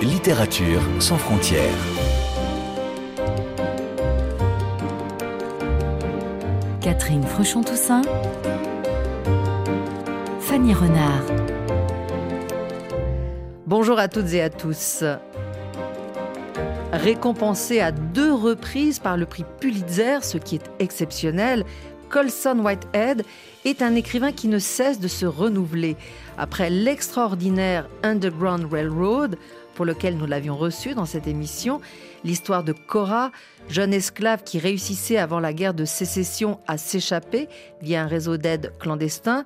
Littérature 0.00 0.80
sans 0.98 1.16
frontières. 1.16 1.62
Catherine 6.80 7.24
Fruchon-Toussaint. 7.24 8.02
Fanny 10.40 10.74
Renard. 10.74 11.22
Bonjour 13.66 13.98
à 13.98 14.08
toutes 14.08 14.32
et 14.32 14.42
à 14.42 14.50
tous. 14.50 15.04
Récompensé 16.92 17.80
à 17.80 17.90
deux 17.90 18.32
reprises 18.32 18.98
par 18.98 19.16
le 19.16 19.26
prix 19.26 19.44
Pulitzer, 19.60 20.18
ce 20.22 20.38
qui 20.38 20.56
est 20.56 20.70
exceptionnel, 20.78 21.64
Colson 22.10 22.58
Whitehead 22.58 23.24
est 23.64 23.82
un 23.82 23.94
écrivain 23.94 24.32
qui 24.32 24.48
ne 24.48 24.58
cesse 24.58 25.00
de 25.00 25.08
se 25.08 25.26
renouveler. 25.26 25.96
Après 26.38 26.70
l'extraordinaire 26.70 27.88
Underground 28.02 28.72
Railroad, 28.72 29.36
pour 29.74 29.84
lequel 29.84 30.16
nous 30.16 30.26
l'avions 30.26 30.56
reçu 30.56 30.94
dans 30.94 31.06
cette 31.06 31.26
émission, 31.26 31.80
l'histoire 32.24 32.64
de 32.64 32.72
Cora, 32.72 33.30
jeune 33.68 33.94
esclave 33.94 34.42
qui 34.44 34.58
réussissait 34.58 35.16
avant 35.16 35.40
la 35.40 35.52
guerre 35.52 35.74
de 35.74 35.84
sécession 35.84 36.58
à 36.66 36.78
s'échapper 36.78 37.48
via 37.80 38.02
un 38.02 38.06
réseau 38.06 38.36
d'aide 38.36 38.72
clandestin, 38.78 39.44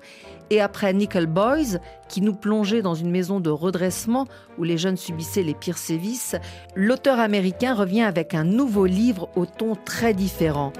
et 0.49 0.61
après 0.61 0.93
Nickel 0.93 1.27
Boys, 1.27 1.79
qui 2.07 2.21
nous 2.21 2.35
plongeait 2.35 2.81
dans 2.81 2.95
une 2.95 3.11
maison 3.11 3.39
de 3.39 3.49
redressement 3.49 4.27
où 4.57 4.63
les 4.63 4.77
jeunes 4.77 4.97
subissaient 4.97 5.43
les 5.43 5.53
pires 5.53 5.77
sévices, 5.77 6.35
l'auteur 6.75 7.19
américain 7.19 7.73
revient 7.73 8.03
avec 8.03 8.33
un 8.33 8.43
nouveau 8.43 8.85
livre 8.85 9.29
au 9.35 9.45
ton 9.45 9.75
très 9.75 10.13
différent. 10.13 10.71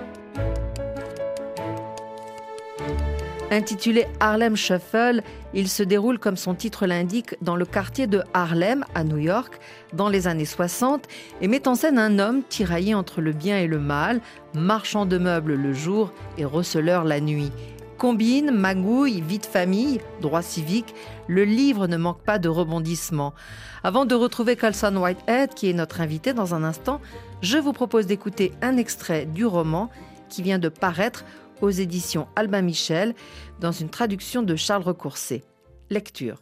Intitulé 3.49 4.07
Harlem 4.19 4.57
Shuffle, 4.57 5.21
il 5.53 5.69
se 5.69 5.81
déroule, 5.81 6.19
comme 6.19 6.35
son 6.35 6.53
titre 6.53 6.85
l'indique, 6.85 7.35
dans 7.41 7.55
le 7.55 7.65
quartier 7.65 8.05
de 8.05 8.21
Harlem, 8.33 8.83
à 8.93 9.05
New 9.05 9.17
York, 9.17 9.59
dans 9.93 10.09
les 10.09 10.27
années 10.27 10.43
60, 10.43 11.07
et 11.39 11.47
met 11.47 11.65
en 11.65 11.75
scène 11.75 11.97
un 11.97 12.19
homme 12.19 12.43
tiraillé 12.43 12.93
entre 12.93 13.21
le 13.21 13.31
bien 13.31 13.57
et 13.57 13.67
le 13.67 13.79
mal, 13.79 14.19
marchand 14.53 15.05
de 15.05 15.17
meubles 15.17 15.53
le 15.53 15.71
jour 15.71 16.11
et 16.37 16.43
receleur 16.43 17.05
la 17.05 17.21
nuit. 17.21 17.53
Combine, 17.97 18.51
magouille, 18.51 19.21
vie 19.21 19.39
de 19.39 19.45
famille, 19.45 20.01
droit 20.21 20.41
civique, 20.41 20.93
le 21.27 21.45
livre 21.45 21.87
ne 21.87 21.95
manque 21.95 22.21
pas 22.23 22.39
de 22.39 22.49
rebondissements. 22.49 23.33
Avant 23.81 24.05
de 24.05 24.13
retrouver 24.13 24.57
Colson 24.57 24.97
Whitehead, 24.97 25.53
qui 25.53 25.69
est 25.69 25.73
notre 25.73 26.01
invité 26.01 26.33
dans 26.33 26.53
un 26.53 26.65
instant, 26.65 26.99
je 27.41 27.57
vous 27.57 27.73
propose 27.73 28.07
d'écouter 28.07 28.51
un 28.61 28.75
extrait 28.75 29.25
du 29.25 29.45
roman 29.45 29.89
qui 30.27 30.41
vient 30.41 30.59
de 30.59 30.69
paraître 30.69 31.23
aux 31.61 31.69
éditions 31.69 32.27
Albin 32.35 32.61
Michel, 32.61 33.15
dans 33.59 33.71
une 33.71 33.89
traduction 33.89 34.43
de 34.43 34.55
Charles 34.55 34.83
Recourcé. 34.83 35.43
Lecture. 35.89 36.37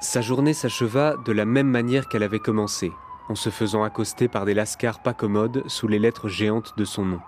Sa 0.00 0.20
journée 0.20 0.54
s'acheva 0.54 1.16
de 1.24 1.32
la 1.32 1.44
même 1.44 1.68
manière 1.68 2.08
qu'elle 2.08 2.22
avait 2.22 2.38
commencé, 2.38 2.92
en 3.28 3.34
se 3.34 3.50
faisant 3.50 3.82
accoster 3.82 4.28
par 4.28 4.44
des 4.44 4.54
lascars 4.54 5.02
pas 5.02 5.14
commodes 5.14 5.62
sous 5.68 5.88
les 5.88 5.98
lettres 5.98 6.28
géantes 6.28 6.74
de 6.76 6.84
son 6.84 7.04
nom. 7.04 7.20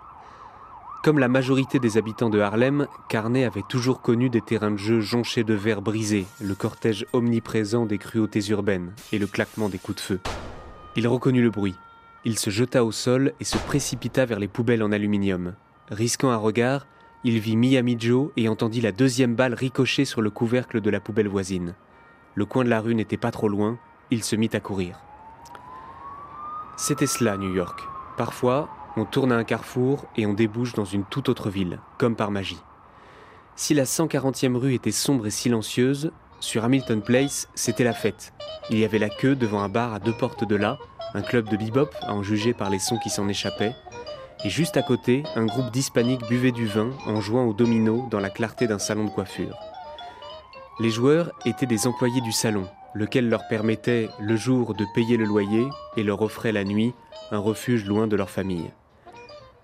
Comme 1.04 1.18
la 1.18 1.28
majorité 1.28 1.78
des 1.78 1.96
habitants 1.96 2.28
de 2.28 2.40
Harlem, 2.40 2.88
Carnet 3.08 3.44
avait 3.44 3.62
toujours 3.68 4.02
connu 4.02 4.30
des 4.30 4.40
terrains 4.40 4.72
de 4.72 4.78
jeu 4.78 5.00
jonchés 5.00 5.44
de 5.44 5.54
verres 5.54 5.80
brisés, 5.80 6.26
le 6.40 6.54
cortège 6.54 7.06
omniprésent 7.12 7.86
des 7.86 7.98
cruautés 7.98 8.44
urbaines 8.48 8.92
et 9.12 9.18
le 9.18 9.28
claquement 9.28 9.68
des 9.68 9.78
coups 9.78 9.96
de 9.96 10.02
feu. 10.02 10.20
Il 10.96 11.06
reconnut 11.06 11.42
le 11.42 11.50
bruit. 11.50 11.76
Il 12.24 12.38
se 12.38 12.50
jeta 12.50 12.84
au 12.84 12.90
sol 12.90 13.32
et 13.38 13.44
se 13.44 13.58
précipita 13.58 14.26
vers 14.26 14.40
les 14.40 14.48
poubelles 14.48 14.82
en 14.82 14.90
aluminium. 14.90 15.54
Risquant 15.90 16.30
un 16.30 16.36
regard, 16.36 16.86
il 17.24 17.38
vit 17.38 17.56
Miami 17.56 17.96
Joe 17.98 18.30
et 18.36 18.48
entendit 18.48 18.82
la 18.82 18.92
deuxième 18.92 19.34
balle 19.34 19.54
ricocher 19.54 20.04
sur 20.04 20.20
le 20.20 20.30
couvercle 20.30 20.80
de 20.80 20.90
la 20.90 21.00
poubelle 21.00 21.28
voisine. 21.28 21.74
Le 22.34 22.44
coin 22.44 22.62
de 22.62 22.68
la 22.68 22.80
rue 22.80 22.94
n'était 22.94 23.16
pas 23.16 23.30
trop 23.30 23.48
loin, 23.48 23.78
il 24.10 24.22
se 24.22 24.36
mit 24.36 24.50
à 24.52 24.60
courir. 24.60 25.00
C'était 26.76 27.06
cela, 27.06 27.36
New 27.38 27.54
York. 27.54 27.80
Parfois, 28.18 28.68
on 28.96 29.04
tourne 29.04 29.32
à 29.32 29.36
un 29.36 29.44
carrefour 29.44 30.04
et 30.16 30.26
on 30.26 30.34
débouche 30.34 30.74
dans 30.74 30.84
une 30.84 31.04
toute 31.04 31.28
autre 31.28 31.48
ville, 31.48 31.80
comme 31.96 32.16
par 32.16 32.30
magie. 32.30 32.60
Si 33.56 33.74
la 33.74 33.84
140e 33.84 34.56
rue 34.56 34.74
était 34.74 34.92
sombre 34.92 35.26
et 35.26 35.30
silencieuse, 35.30 36.12
sur 36.38 36.64
Hamilton 36.64 37.02
Place, 37.02 37.48
c'était 37.54 37.82
la 37.82 37.94
fête. 37.94 38.32
Il 38.70 38.78
y 38.78 38.84
avait 38.84 38.98
la 38.98 39.08
queue 39.08 39.34
devant 39.34 39.62
un 39.62 39.68
bar 39.68 39.94
à 39.94 39.98
deux 39.98 40.12
portes 40.12 40.46
de 40.46 40.54
là, 40.54 40.78
un 41.14 41.22
club 41.22 41.48
de 41.48 41.56
bebop 41.56 41.90
à 42.02 42.12
en 42.12 42.22
juger 42.22 42.52
par 42.52 42.70
les 42.70 42.78
sons 42.78 42.98
qui 42.98 43.10
s'en 43.10 43.26
échappaient, 43.26 43.74
et 44.44 44.50
juste 44.50 44.76
à 44.76 44.82
côté, 44.82 45.24
un 45.34 45.46
groupe 45.46 45.70
d'hispaniques 45.70 46.26
buvait 46.28 46.52
du 46.52 46.66
vin 46.66 46.90
en 47.06 47.20
jouant 47.20 47.44
au 47.44 47.52
domino 47.52 48.06
dans 48.10 48.20
la 48.20 48.30
clarté 48.30 48.66
d'un 48.66 48.78
salon 48.78 49.04
de 49.04 49.10
coiffure. 49.10 49.58
Les 50.78 50.90
joueurs 50.90 51.32
étaient 51.44 51.66
des 51.66 51.88
employés 51.88 52.20
du 52.20 52.30
salon, 52.30 52.68
lequel 52.94 53.28
leur 53.28 53.48
permettait 53.48 54.08
le 54.20 54.36
jour 54.36 54.74
de 54.74 54.86
payer 54.94 55.16
le 55.16 55.24
loyer 55.24 55.66
et 55.96 56.04
leur 56.04 56.22
offrait 56.22 56.52
la 56.52 56.64
nuit 56.64 56.94
un 57.32 57.38
refuge 57.38 57.84
loin 57.84 58.06
de 58.06 58.16
leur 58.16 58.30
famille. 58.30 58.70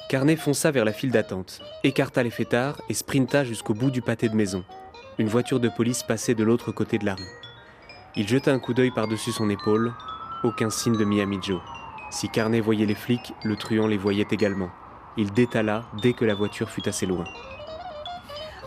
Carnet 0.08 0.36
fonça 0.36 0.70
vers 0.70 0.84
la 0.84 0.92
file 0.92 1.12
d'attente, 1.12 1.60
écarta 1.82 2.22
les 2.22 2.30
fêtards 2.30 2.80
et 2.88 2.94
sprinta 2.94 3.44
jusqu'au 3.44 3.74
bout 3.74 3.90
du 3.90 4.02
pâté 4.02 4.28
de 4.28 4.34
maison. 4.34 4.64
Une 5.18 5.28
voiture 5.28 5.60
de 5.60 5.68
police 5.68 6.02
passait 6.02 6.34
de 6.34 6.44
l'autre 6.44 6.72
côté 6.72 6.98
de 6.98 7.06
la 7.06 7.14
rue. 7.14 7.22
Il 8.16 8.28
jeta 8.28 8.52
un 8.52 8.58
coup 8.58 8.74
d'œil 8.74 8.90
par-dessus 8.90 9.32
son 9.32 9.48
épaule, 9.48 9.92
aucun 10.42 10.70
signe 10.70 10.96
de 10.96 11.04
Miami 11.04 11.38
Joe. 11.42 11.60
Si 12.14 12.28
Carnet 12.28 12.60
voyait 12.60 12.86
les 12.86 12.94
flics, 12.94 13.34
le 13.42 13.56
truand 13.56 13.88
les 13.88 13.96
voyait 13.96 14.28
également. 14.30 14.70
Il 15.16 15.32
détala 15.32 15.84
dès 16.00 16.12
que 16.12 16.24
la 16.24 16.36
voiture 16.36 16.70
fut 16.70 16.88
assez 16.88 17.06
loin. 17.06 17.24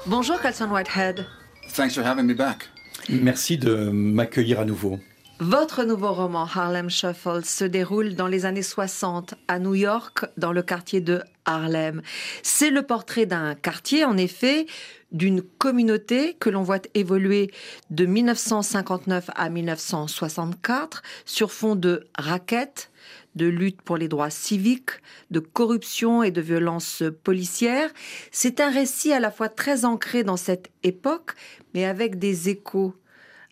Bonjour 0.06 0.38
Colson 0.42 0.70
Whitehead. 0.70 1.26
Thanks 1.74 1.94
for 1.94 2.06
having 2.06 2.26
me 2.26 2.34
back. 2.34 2.70
Merci 3.08 3.58
de 3.58 3.90
m'accueillir 3.90 4.60
à 4.60 4.66
nouveau. 4.66 5.00
Votre 5.40 5.86
nouveau 5.86 6.12
roman 6.12 6.44
Harlem 6.44 6.90
Shuffle 6.90 7.46
se 7.46 7.64
déroule 7.64 8.16
dans 8.16 8.28
les 8.28 8.46
années 8.46 8.64
60 8.64 9.36
à 9.48 9.60
New 9.60 9.76
York, 9.76 10.26
dans 10.36 10.52
le 10.52 10.62
quartier 10.62 11.00
de 11.00 11.22
Harlem. 11.46 12.02
C'est 12.44 12.72
le 12.72 12.82
portrait 12.82 13.28
d'un 13.28 13.56
quartier, 13.56 14.04
en 14.04 14.18
effet, 14.18 14.66
d'une 15.14 15.42
communauté 15.42 16.34
que 16.34 16.50
l'on 16.50 16.64
voit 16.64 16.82
évoluer 16.96 17.52
de 17.92 18.06
1959 18.06 19.30
à 19.36 19.50
1964 19.50 21.02
sur 21.26 21.52
fond 21.52 21.76
de 21.76 22.08
raquettes, 22.18 22.90
de 23.36 23.46
lutte 23.46 23.82
pour 23.82 23.98
les 23.98 24.08
droits 24.08 24.30
civiques, 24.30 24.92
de 25.32 25.40
corruption 25.40 26.24
et 26.24 26.32
de 26.32 26.42
violence 26.42 27.04
policière. 27.24 27.90
C'est 28.32 28.60
un 28.60 28.72
récit 28.72 29.14
à 29.14 29.20
la 29.20 29.32
fois 29.32 29.50
très 29.50 29.86
ancré 29.86 30.24
dans 30.24 30.38
cette 30.38 30.70
époque, 30.84 31.34
mais 31.74 31.86
avec 31.86 32.18
des 32.18 32.50
échos 32.50 32.96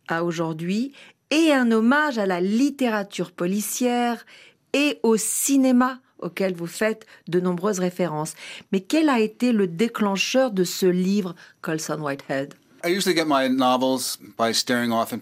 à 0.07 0.23
aujourd'hui, 0.23 0.93
et 1.31 1.51
un 1.51 1.71
hommage 1.71 2.17
à 2.17 2.25
la 2.25 2.41
littérature 2.41 3.31
policière 3.31 4.25
et 4.73 4.99
au 5.03 5.17
cinéma 5.17 5.99
auquel 6.19 6.55
vous 6.55 6.67
faites 6.67 7.05
de 7.27 7.39
nombreuses 7.39 7.79
références. 7.79 8.33
Mais 8.71 8.81
quel 8.81 9.09
a 9.09 9.19
été 9.19 9.51
le 9.51 9.67
déclencheur 9.67 10.51
de 10.51 10.63
ce 10.63 10.85
livre, 10.85 11.35
Colson 11.61 12.01
Whitehead? 12.01 12.53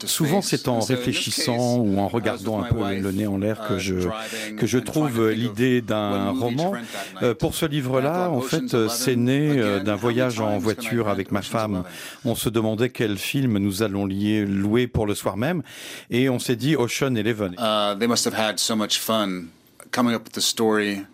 Souvent, 0.05 0.41
c'est 0.41 0.67
en 0.67 0.79
réfléchissant 0.79 1.77
ou 1.77 1.99
en 1.99 2.07
regardant 2.07 2.61
un 2.61 2.63
peu 2.63 2.95
le 2.95 3.11
nez 3.11 3.27
en 3.27 3.37
l'air 3.37 3.67
que 3.67 3.75
uh, 3.75 3.79
je, 3.79 4.55
que 4.57 4.67
je 4.67 4.77
trouve 4.79 5.29
l'idée 5.29 5.81
d'un 5.81 6.31
roman. 6.31 6.73
Euh, 7.21 7.33
pour 7.33 7.55
ce 7.55 7.65
livre-là, 7.65 8.29
en 8.29 8.41
fait, 8.41 8.87
c'est 8.89 9.15
né 9.15 9.59
euh, 9.59 9.79
d'un 9.79 9.95
voyage 9.95 10.39
en 10.39 10.57
voiture 10.57 11.07
avec 11.07 11.31
ma 11.31 11.41
femme. 11.41 11.83
On 12.25 12.35
se 12.35 12.49
demandait 12.49 12.89
quel 12.89 13.17
film 13.17 13.57
nous 13.57 13.83
allons 13.83 14.05
louer 14.05 14.87
pour 14.87 15.05
le 15.05 15.15
soir 15.15 15.37
même, 15.37 15.63
et 16.09 16.29
on 16.29 16.39
s'est 16.39 16.55
dit 16.55 16.75
Ocean 16.75 17.15
Eleven. 17.15 17.55
Uh, 17.57 17.97
they 17.97 18.07
must 18.07 18.25
have 18.25 18.35
had 18.35 18.59
so 18.59 18.75
much 18.75 18.99
fun 18.99 19.49
coming 19.91 20.13
up 20.13 20.23
with 20.23 20.33
the 20.33 20.41
story 20.41 21.05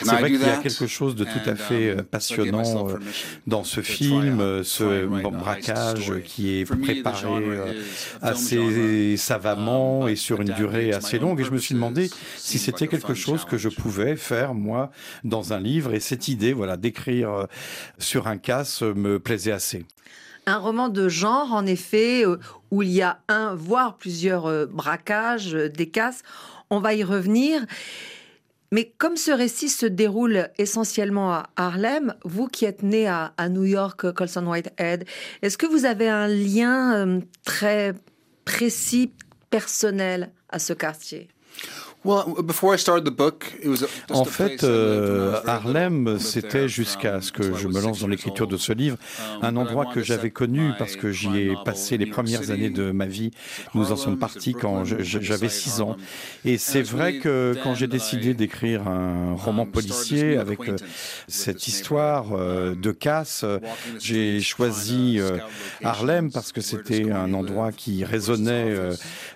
c'est 0.00 0.16
vrai 0.16 0.30
qu'il 0.30 0.40
y 0.40 0.44
a 0.44 0.56
quelque 0.56 0.86
chose 0.86 1.14
de 1.14 1.24
tout 1.24 1.50
à 1.50 1.54
fait 1.54 1.92
um, 1.92 1.98
euh, 1.98 2.02
passionnant 2.02 2.88
euh, 2.88 2.98
dans 3.46 3.64
ce 3.64 3.80
film, 3.80 4.40
euh, 4.40 4.62
ce 4.64 5.06
braquage 5.30 6.12
qui 6.24 6.60
est 6.60 6.64
préparé 6.64 7.76
assez 8.20 9.16
savamment 9.16 10.08
et 10.08 10.16
sur 10.16 10.40
une 10.40 10.52
durée 10.54 10.92
assez 10.92 11.18
longue. 11.18 11.40
Et 11.40 11.44
je 11.44 11.52
me 11.52 11.58
suis 11.58 11.74
demandé 11.74 12.10
si 12.36 12.58
c'était 12.58 12.88
quelque 12.88 13.14
chose 13.14 13.44
que 13.44 13.58
je 13.58 13.68
pouvais 13.68 14.16
faire, 14.16 14.54
moi, 14.54 14.90
dans 15.24 15.52
un 15.52 15.60
livre. 15.60 15.94
Et 15.94 16.00
cette 16.00 16.28
idée, 16.28 16.52
voilà, 16.52 16.76
d'écrire 16.76 17.46
sur 17.98 18.26
un 18.26 18.38
casse 18.38 18.82
me 18.82 19.18
plaisait 19.18 19.52
assez. 19.52 19.84
Un 20.46 20.58
roman 20.58 20.88
de 20.88 21.08
genre, 21.08 21.52
en 21.52 21.66
effet, 21.66 22.24
où 22.70 22.82
il 22.82 22.90
y 22.90 23.02
a 23.02 23.20
un, 23.28 23.54
voire 23.54 23.96
plusieurs 23.96 24.66
braquages, 24.68 25.52
des 25.52 25.88
casses. 25.88 26.22
On 26.70 26.80
va 26.80 26.94
y 26.94 27.04
revenir. 27.04 27.66
Mais 28.72 28.92
comme 28.96 29.16
ce 29.16 29.30
récit 29.30 29.68
se 29.68 29.84
déroule 29.86 30.48
essentiellement 30.58 31.32
à 31.32 31.50
Harlem, 31.56 32.14
vous 32.24 32.48
qui 32.48 32.64
êtes 32.64 32.82
né 32.82 33.06
à, 33.06 33.32
New 33.50 33.64
York, 33.64 34.10
Colson 34.12 34.46
Whitehead, 34.46 35.04
est-ce 35.42 35.58
que 35.58 35.66
vous 35.66 35.84
avez 35.84 36.08
un 36.08 36.26
lien 36.26 36.94
euh, 36.94 37.20
très 37.44 37.92
précis, 38.46 39.12
personnel 39.50 40.32
à 40.48 40.58
ce 40.58 40.72
quartier? 40.72 41.28
En 44.10 44.24
fait, 44.24 44.64
euh, 44.64 45.40
Harlem, 45.46 46.18
c'était 46.18 46.68
jusqu'à 46.68 47.20
ce 47.20 47.30
que 47.30 47.54
je 47.56 47.68
me 47.68 47.80
lance 47.80 48.00
dans 48.00 48.08
l'écriture 48.08 48.48
de 48.48 48.56
ce 48.56 48.72
livre, 48.72 48.96
Um, 49.22 49.44
un 49.44 49.56
endroit 49.56 49.86
que 49.86 50.02
j'avais 50.02 50.30
connu 50.30 50.72
parce 50.78 50.96
que 50.96 51.12
j'y 51.12 51.38
ai 51.38 51.54
passé 51.64 51.96
les 51.98 52.06
premières 52.06 52.50
années 52.50 52.70
de 52.70 52.90
ma 52.90 53.06
vie. 53.06 53.30
Nous 53.74 53.92
en 53.92 53.96
sommes 53.96 54.18
partis 54.18 54.54
quand 54.54 54.84
j'avais 54.84 55.48
6 55.48 55.80
ans. 55.80 55.96
Et 56.44 56.58
c'est 56.58 56.82
vrai 56.82 57.18
que 57.18 57.54
quand 57.62 57.74
j'ai 57.74 57.86
décidé 57.86 58.34
d'écrire 58.34 58.88
un 58.88 59.34
roman 59.34 59.66
policier 59.66 60.36
avec 60.36 60.60
euh, 60.68 60.76
cette 61.28 61.68
histoire 61.68 62.32
euh, 62.32 62.74
de 62.74 62.90
casse, 62.90 63.44
j'ai 64.00 64.40
choisi 64.40 65.20
Harlem 65.82 66.32
parce 66.32 66.52
que 66.52 66.60
c'était 66.60 67.10
un 67.10 67.32
endroit 67.34 67.72
qui 67.72 68.04
résonnait 68.04 68.74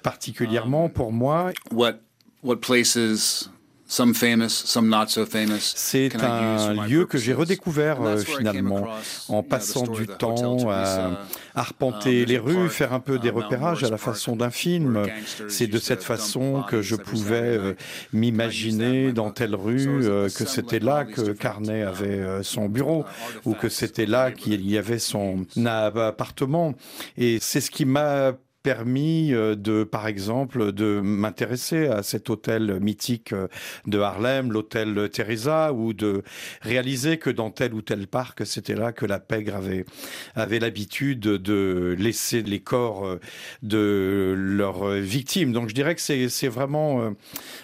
particulièrement 0.02 0.88
pour 0.88 1.12
moi. 1.12 1.52
what 1.72 2.05
places 2.54 3.48
some 3.86 4.14
famous, 4.14 4.48
some 4.48 4.88
not 4.88 5.08
so 5.08 5.24
famous. 5.24 5.72
C'est 5.76 6.10
un 6.16 6.86
lieu 6.86 7.06
que 7.06 7.18
j'ai 7.18 7.32
redécouvert 7.32 8.02
euh, 8.02 8.18
finalement 8.18 8.88
en 9.28 9.42
passant 9.42 9.86
du 9.86 10.06
temps 10.06 10.68
à 10.68 11.10
uh, 11.10 11.14
arpenter 11.54 12.22
um, 12.22 12.28
les 12.28 12.38
rues, 12.38 12.68
faire 12.68 12.92
un 12.92 13.00
peu 13.00 13.18
des 13.18 13.28
uh, 13.28 13.32
repérages 13.32 13.84
à 13.84 13.88
la 13.88 13.96
façon 13.96 14.34
d'un 14.34 14.50
film. 14.50 15.06
C'est 15.48 15.68
de 15.68 15.78
cette 15.78 16.02
façon 16.02 16.64
que 16.68 16.82
je 16.82 16.96
pouvais 16.96 17.56
euh, 17.58 17.74
m'imaginer 18.12 19.12
dans 19.12 19.30
telle 19.30 19.54
rue 19.54 19.86
euh, 19.88 20.28
que 20.28 20.44
c'était 20.46 20.80
là 20.80 21.04
que 21.04 21.32
Carnet 21.32 21.82
avait 21.82 22.42
son 22.42 22.68
bureau 22.68 23.04
ou 23.44 23.54
que 23.54 23.68
c'était 23.68 24.06
là 24.06 24.32
qu'il 24.32 24.68
y 24.68 24.78
avait 24.78 24.98
son 24.98 25.46
appartement. 25.64 26.74
Et 27.16 27.38
c'est 27.40 27.60
ce 27.60 27.70
qui 27.70 27.84
m'a 27.84 28.32
permis 28.66 29.32
euh, 29.32 29.54
de, 29.54 29.84
par 29.84 30.08
exemple, 30.08 30.72
de 30.72 30.98
m'intéresser 31.00 31.86
à 31.86 32.02
cet 32.02 32.30
hôtel 32.30 32.80
mythique 32.80 33.32
euh, 33.32 33.46
de 33.86 34.00
Harlem, 34.00 34.50
l'hôtel 34.50 35.08
Teresa, 35.08 35.72
ou 35.72 35.92
de 35.92 36.24
réaliser 36.62 37.16
que 37.16 37.30
dans 37.30 37.52
tel 37.52 37.74
ou 37.74 37.80
tel 37.80 38.08
parc, 38.08 38.44
c'était 38.44 38.74
là 38.74 38.90
que 38.90 39.06
la 39.06 39.20
pègre 39.20 39.54
avait, 39.54 39.84
avait 40.34 40.58
l'habitude 40.58 41.20
de 41.20 41.94
laisser 41.96 42.42
les 42.42 42.58
corps 42.58 43.06
euh, 43.06 43.20
de 43.62 44.34
leurs 44.36 44.88
victimes. 44.94 45.52
Donc 45.52 45.68
je 45.68 45.74
dirais 45.74 45.94
que 45.94 46.00
c'est 46.00 46.48
vraiment 46.48 47.14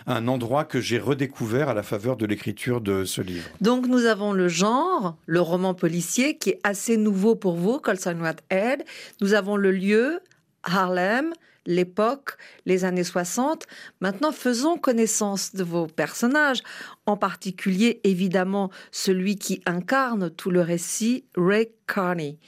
un 0.07 0.29
endroit 0.29 0.63
que 0.63 0.81
j'ai 0.81 1.01
redécouvert 1.01 1.69
à 1.69 1.75
la 1.75 1.83
faveur 1.83 2.17
de 2.17 2.27
l'écriture 2.27 2.81
de 2.81 3.05
ce 3.05 3.23
livre. 3.23 3.49
Donc 3.61 3.89
nous 3.89 4.05
avons 4.05 4.33
le 4.33 4.47
genre, 4.47 5.17
le 5.27 5.41
roman 5.41 5.75
policier, 5.75 6.37
qui 6.37 6.51
est 6.51 6.61
assez 6.63 6.97
nouveau 6.97 7.35
pour 7.35 7.57
vous, 7.57 7.81
Colson 7.81 8.17
Head. 8.51 8.85
Nous 9.21 9.35
avons 9.35 9.57
le 9.57 9.73
lieu, 9.73 10.21
Harlem, 10.63 11.33
l'époque, 11.67 12.37
les 12.67 12.85
années 12.85 13.05
60. 13.05 13.67
Maintenant, 14.01 14.33
faisons 14.33 14.77
connaissance 14.77 15.55
de 15.55 15.63
vos 15.63 15.87
personnages, 15.87 16.63
en 17.07 17.17
particulier 17.17 18.01
évidemment 18.05 18.71
celui 18.91 19.37
qui 19.37 19.63
incarne 19.67 20.31
tout 20.31 20.51
le 20.51 20.61
récit, 20.61 21.25
Ray 21.37 21.69
Carney. 21.87 22.39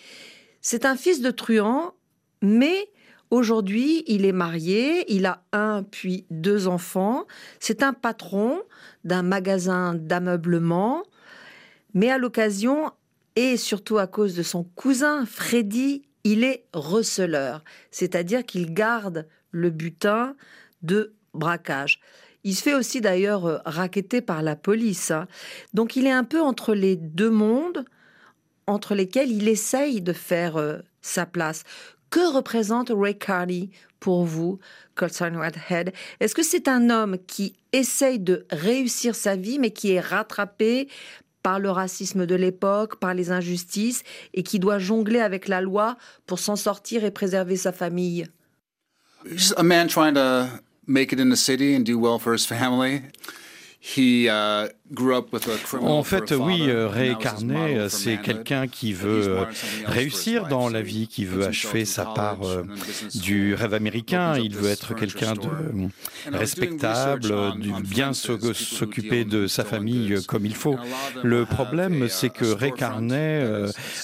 C'est 0.61 0.85
un 0.85 0.97
fils 0.97 1.21
de 1.21 1.31
truand, 1.31 1.95
mais 2.43 2.91
aujourd'hui 3.31 4.05
il 4.07 4.25
est 4.25 4.33
marié, 4.33 5.05
il 5.13 5.27
a 5.27 5.43
un 5.53 5.83
puis 5.83 6.25
deux 6.31 6.67
enfants, 6.69 7.27
c'est 7.61 7.83
un 7.83 7.93
patron 7.93 8.63
d'un 9.05 9.23
magasin 9.23 9.95
d'ameublement, 9.95 11.03
mais 11.93 12.11
à 12.11 12.19
l'occasion, 12.19 12.91
et 13.37 13.57
surtout 13.57 13.99
à 13.99 14.07
cause 14.07 14.35
de 14.35 14.43
son 14.43 14.65
cousin 14.65 15.27
Freddy 15.27 16.03
il 16.25 16.43
est 16.43 16.65
receleur, 16.73 17.63
c'est-à-dire 17.91 18.45
qu'il 18.45 18.73
garde 18.73 19.27
le 19.51 19.71
butin 19.71 20.35
de 20.83 21.15
braquage. 21.35 22.01
Il 22.43 22.55
se 22.55 22.63
fait 22.63 22.75
aussi 22.75 23.01
d'ailleurs 23.01 23.47
euh, 23.47 23.59
raqueter 23.65 24.21
par 24.21 24.43
la 24.43 24.57
police. 24.57 25.11
Hein. 25.11 25.27
Donc 25.73 25.97
il 25.97 26.07
est 26.07 26.13
un 26.13 26.25
peu 26.25 26.41
entre 26.41 26.75
les 26.75 26.97
deux 26.97 27.31
mondes, 27.31 27.85
entre 28.67 28.95
lesquels 28.95 29.31
il 29.31 29.49
essaye 29.49 30.01
de 30.01 30.13
faire 30.13 30.57
euh, 30.57 30.79
sa 31.01 31.27
place. 31.27 31.65
Que 32.11 32.33
représente 32.33 32.93
Ray 32.95 33.19
Carney 33.19 33.71
pour 33.99 34.25
vous, 34.25 34.59
Colson 34.95 35.35
Whitehead? 35.35 35.93
Est-ce 36.21 36.35
que 36.35 36.43
c'est 36.43 36.69
un 36.69 36.91
homme 36.91 37.19
qui 37.27 37.55
essaye 37.73 38.21
de 38.21 38.47
réussir 38.51 39.15
sa 39.15 39.37
vie, 39.37 39.59
mais 39.59 39.73
qui 39.73 39.93
est 39.93 40.01
rattrapé 40.01 40.89
par 41.45 41.61
le 41.61 41.71
racisme 41.71 42.27
de 42.27 42.35
l'époque, 42.35 42.97
par 42.99 43.15
les 43.15 43.31
injustices, 43.31 44.03
et 44.33 44.43
qui 44.43 44.59
doit 44.59 44.81
jongler 44.81 45.21
avec 45.21 45.47
la 45.47 45.61
loi 45.61 45.97
pour 46.27 46.41
s'en 46.41 46.57
sortir 46.57 47.05
et 47.05 47.13
préserver 47.13 47.57
sa 47.57 47.71
famille. 47.71 48.27
a 49.57 49.63
man 49.63 49.87
trying 49.87 50.15
to 50.15 50.49
make 50.87 51.13
it 51.13 51.21
in 51.21 51.31
the 51.31 51.37
city 51.37 51.77
and 51.77 51.85
do 51.85 51.99
well 51.99 52.19
for 52.19 52.33
his 52.33 52.47
family. 52.47 53.03
He 53.79 54.29
uh, 54.29 54.69
en 55.81 56.03
fait, 56.03 56.33
oui, 56.33 56.65
euh, 56.69 56.89
Ray 56.89 57.17
Carnet, 57.17 57.77
euh, 57.77 57.89
c'est 57.89 58.19
quelqu'un 58.19 58.67
qui 58.67 58.93
veut 58.93 59.29
euh, 59.29 59.45
réussir 59.87 60.47
dans 60.47 60.69
la 60.69 60.83
vie, 60.83 61.09
qui 61.09 61.25
veut 61.25 61.47
achever 61.47 61.85
sa 61.85 62.05
part 62.05 62.39
du 63.15 63.55
rêve 63.55 63.75
américain. 63.75 64.37
Il 64.39 64.57
veut 64.57 64.71
être 64.71 64.95
quelqu'un 64.95 65.35
de 65.35 65.89
respectable, 66.33 67.33
bien 67.83 68.13
s'occuper 68.13 69.25
de 69.25 69.47
sa 69.47 69.65
famille 69.65 70.17
comme 70.27 70.47
il 70.47 70.55
faut. 70.55 70.77
Le 71.23 71.45
problème, 71.45 72.09
c'est 72.09 72.31
que 72.31 72.45
Ray 72.45 72.73
Carnet 72.73 73.47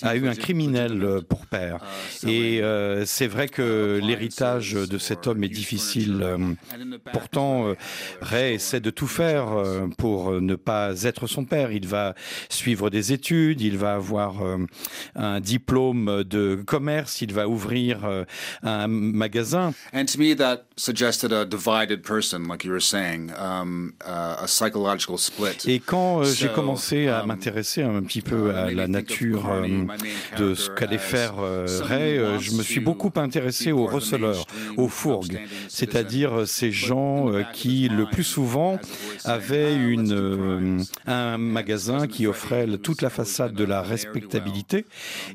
a 0.02 0.16
eu 0.16 0.28
un 0.28 0.34
criminel 0.34 1.20
pour 1.28 1.46
père. 1.46 1.78
Et 2.26 2.62
c'est 3.04 3.26
vrai 3.26 3.48
que 3.48 4.00
l'héritage 4.02 4.72
de 4.72 4.98
cet 4.98 5.26
homme 5.26 5.44
est 5.44 5.48
difficile. 5.48 6.24
Pourtant, 7.12 7.74
Ray 8.20 8.54
essaie 8.54 8.80
de 8.80 8.90
tout 8.90 9.06
faire 9.06 9.46
pour 9.98 10.40
ne 10.40 10.54
pas 10.54 10.79
être 11.04 11.26
son 11.26 11.44
père. 11.44 11.72
Il 11.72 11.86
va 11.86 12.14
suivre 12.48 12.90
des 12.90 13.12
études, 13.12 13.60
il 13.60 13.76
va 13.76 13.94
avoir 13.94 14.42
euh, 14.42 14.58
un 15.14 15.40
diplôme 15.40 16.24
de 16.24 16.62
commerce, 16.66 17.22
il 17.22 17.32
va 17.32 17.48
ouvrir 17.48 18.04
euh, 18.04 18.24
un 18.62 18.86
magasin. 18.86 19.72
Et 25.66 25.80
quand 25.80 26.20
euh, 26.20 26.24
j'ai 26.24 26.48
commencé 26.48 27.08
à 27.08 27.22
um, 27.22 27.28
m'intéresser 27.28 27.82
un 27.82 28.02
petit 28.02 28.22
peu 28.22 28.54
à 28.54 28.70
la 28.70 28.88
nature 28.88 29.50
de 30.38 30.54
ce 30.54 30.70
qu'allait 30.70 30.98
faire 30.98 31.34
Ray, 31.36 32.20
je 32.38 32.52
me 32.52 32.62
suis 32.62 32.80
beaucoup 32.80 33.12
intéressé 33.16 33.72
aux 33.72 33.86
receleurs, 33.86 34.46
aux 34.76 34.88
fourgues, 34.88 35.40
c'est-à-dire 35.68 36.46
ces 36.46 36.72
gens 36.72 37.30
qui 37.52 37.88
le 37.88 38.06
plus 38.06 38.24
souvent 38.24 38.78
avaient 39.24 39.74
une 39.74 40.58
un 41.06 41.38
magasin 41.38 42.06
qui 42.06 42.26
offrait 42.26 42.66
toute 42.78 43.02
la 43.02 43.10
façade 43.10 43.54
de 43.54 43.64
la 43.64 43.82
respectabilité 43.82 44.84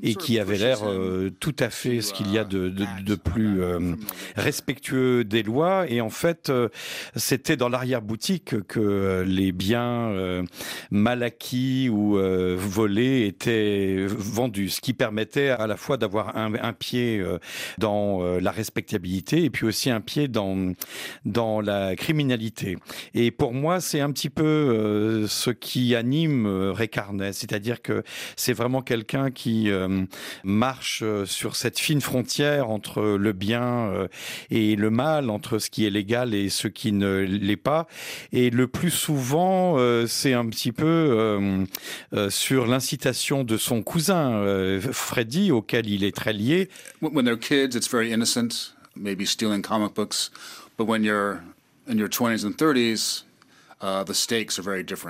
et 0.04 0.16
qui 0.16 0.40
avait 0.40 0.58
l'air 0.58 0.80
euh, 0.84 1.30
tout 1.40 1.56
à 1.60 1.70
fait 1.70 2.02
ce 2.02 2.14
qu'il 2.14 2.32
y 2.32 2.38
a 2.38 2.44
de, 2.44 3.16
plus 3.16 3.62
euh, 3.62 3.96
respectueux 4.36 5.24
des 5.24 5.44
lois. 5.44 5.86
Et 5.90 6.02
en 6.02 6.10
fait, 6.10 6.50
euh, 6.50 6.70
c'était 7.16 7.58
dans 7.58 7.70
l'arrière-boutique 7.70 8.68
que 8.68 9.24
les 9.26 9.52
biens 9.52 10.44
mal 10.92 11.24
acquis 11.24 11.90
ou 11.90 12.18
volés 12.56 13.26
étaient 13.28 14.06
vendus, 14.08 14.70
ce 14.70 14.82
qui 14.82 14.94
permettait 14.94 15.50
à 15.50 15.68
la 15.68 15.78
fois 15.78 15.98
d'avoir 15.98 16.38
un, 16.38 16.54
un, 16.56 16.74
pied 16.74 17.24
dans 17.78 18.22
la 18.40 18.52
respectabilité 18.52 19.44
et 19.44 19.50
puis 19.50 19.66
aussi 19.66 19.90
un 19.90 20.02
pied 20.02 20.28
dans, 20.28 20.74
dans 21.26 21.62
la 21.62 21.96
criminalité. 21.96 22.78
Et 23.14 23.32
pour 23.32 23.54
moi, 23.54 23.80
c'est 23.80 24.02
un 24.02 24.12
petit 24.12 24.30
peu 24.30 25.15
ce 25.28 25.50
qui 25.50 25.96
anime 25.96 26.46
euh, 26.46 26.72
Ray 26.72 26.90
Carnet, 26.90 27.34
c'est-à-dire 27.34 27.82
que 27.82 28.04
c'est 28.36 28.54
vraiment 28.54 28.82
quelqu'un 28.82 29.32
qui 29.32 29.70
euh, 29.70 30.06
marche 30.44 31.02
euh, 31.04 31.26
sur 31.26 31.56
cette 31.56 31.80
fine 31.80 32.02
frontière 32.02 32.70
entre 32.70 33.02
le 33.02 33.34
bien 33.34 34.08
et 34.50 34.76
le 34.76 34.90
mal, 34.90 35.30
entre 35.30 35.60
ce 35.60 35.70
qui 35.70 35.86
est 35.86 35.90
légal 35.90 36.34
et 36.34 36.50
ce 36.50 36.68
qui 36.68 36.92
ne 36.92 37.20
l'est 37.20 37.56
pas. 37.56 37.88
Et 38.32 38.50
le 38.50 38.68
plus 38.68 38.92
souvent, 38.92 39.78
c'est 40.08 40.34
un 40.34 40.46
petit 40.48 40.72
peu 40.72 41.66
sur 42.30 42.66
l'incitation 42.66 43.44
de 43.44 43.58
son 43.58 43.82
cousin 43.82 44.80
Freddy, 44.92 45.52
auquel 45.52 45.90
il 45.90 46.04
est 46.04 46.16
très 46.16 46.34
lié. 46.34 46.70
When 47.02 47.26
they're 47.26 47.40
kids, 47.40 47.76
it's 47.76 47.90
very 47.90 48.12
innocent, 48.12 48.74
maybe 48.96 49.26
stealing 49.26 49.62
comic 49.62 49.94
books, 49.94 50.32
but 50.78 50.88
when 50.88 51.04
you're 51.04 51.42
in 51.88 51.98
your 51.98 52.10
20s 52.10 52.46
and 52.46 52.58
30s, 52.58 53.25
Uh, 53.25 53.25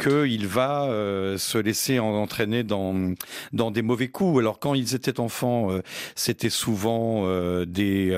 qu'il 0.01 0.47
va 0.47 0.85
euh, 0.85 1.37
se 1.37 1.57
laisser 1.57 1.99
entraîner 1.99 2.63
dans, 2.63 3.13
dans 3.53 3.71
des 3.71 3.81
mauvais 3.81 4.07
coups. 4.07 4.39
Alors 4.39 4.59
quand 4.59 4.73
ils 4.73 4.95
étaient 4.95 5.19
enfants, 5.19 5.71
euh, 5.71 5.81
c'était 6.15 6.49
souvent 6.49 7.23
euh, 7.25 7.65
des 7.65 8.15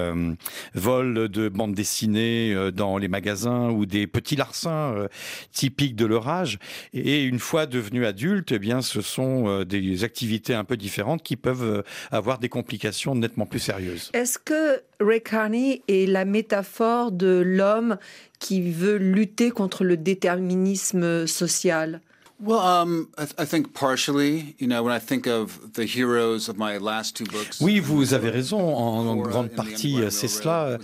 vols 0.74 1.30
de 1.30 1.50
bandes 1.50 1.74
dessinées 1.74 2.56
dans 2.74 2.98
les 2.98 3.08
magasins 3.08 3.70
ou 3.70 3.86
des 3.86 4.08
petits 4.08 4.36
larcins 4.36 5.08
typiques 5.52 5.96
de 5.96 6.06
leur 6.06 6.28
âge. 6.28 6.60
Et 6.94 7.24
une 7.24 7.40
fois 7.40 7.66
devenus 7.66 8.06
adultes, 8.06 8.52
eh 8.52 8.60
bien, 8.60 8.82
ce 8.82 9.02
sont 9.02 9.64
des 9.64 10.04
activités 10.04 10.54
un 10.54 10.64
peu 10.64 10.78
différentes 10.78 11.24
qui 11.24 11.36
peuvent 11.36 11.84
avoir 12.12 12.40
des 12.40 12.50
complications 12.50 13.16
nettement 13.16 13.46
plus 13.46 13.60
sérieuses. 13.60 14.10
Est-ce 14.14 14.40
que 14.40 14.82
Ray 15.00 15.22
Carney 15.22 15.84
est 15.88 16.10
la 16.10 16.26
métaphore 16.26 17.12
de 17.12 17.42
l'homme 17.46 17.98
qui 18.40 18.72
veut 18.72 18.98
lutter 18.98 19.52
contre 19.52 19.84
le 19.84 19.96
déterminisme 19.96 21.28
social 21.28 22.02
Well, 22.40 22.60
um, 22.60 23.08
I, 23.18 23.26
th 23.26 23.34
I, 23.40 23.46
think 23.46 23.74
partially, 23.74 24.56
you 24.60 24.68
know, 24.68 24.84
when 24.84 24.94
I 24.94 25.00
think 25.00 25.26
of 25.26 25.74
the 25.74 25.86
heroes 25.86 26.48
of 26.50 26.56
my 26.56 26.78
last 26.78 27.16
two 27.16 27.26
books. 27.26 27.60
Oui, 27.62 27.80
vous 27.80 28.14
avez 28.14 28.30
raison. 28.30 28.60
En, 28.60 29.08
en 29.08 29.16
grande 29.16 29.50
partie, 29.50 29.98
c'est 30.12 30.28
cela. 30.28 30.78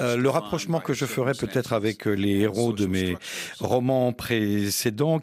Euh, 0.00 0.16
le 0.16 0.28
rapprochement 0.28 0.78
que 0.78 0.94
je 0.94 1.06
ferai 1.06 1.32
peut-être 1.32 1.72
avec 1.72 2.06
euh, 2.06 2.12
les 2.12 2.38
héros 2.38 2.72
de 2.72 2.86
mes 2.86 3.16
romans 3.58 4.12
précédents. 4.12 5.20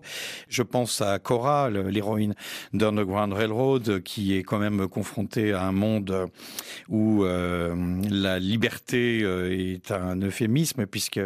Je 0.49 0.61
pense 0.61 0.99
à 0.99 1.19
Cora, 1.19 1.69
l'héroïne 1.69 2.35
d'Underground 2.73 3.31
Railroad, 3.31 4.03
qui 4.03 4.35
est 4.35 4.43
quand 4.43 4.59
même 4.59 4.89
confrontée 4.89 5.53
à 5.53 5.63
un 5.63 5.71
monde 5.71 6.27
où 6.89 7.23
euh, 7.23 7.73
la 8.09 8.39
liberté 8.39 9.21
euh, 9.23 9.57
est 9.57 9.91
un 9.91 10.21
euphémisme 10.21 10.85
puisque 10.85 11.21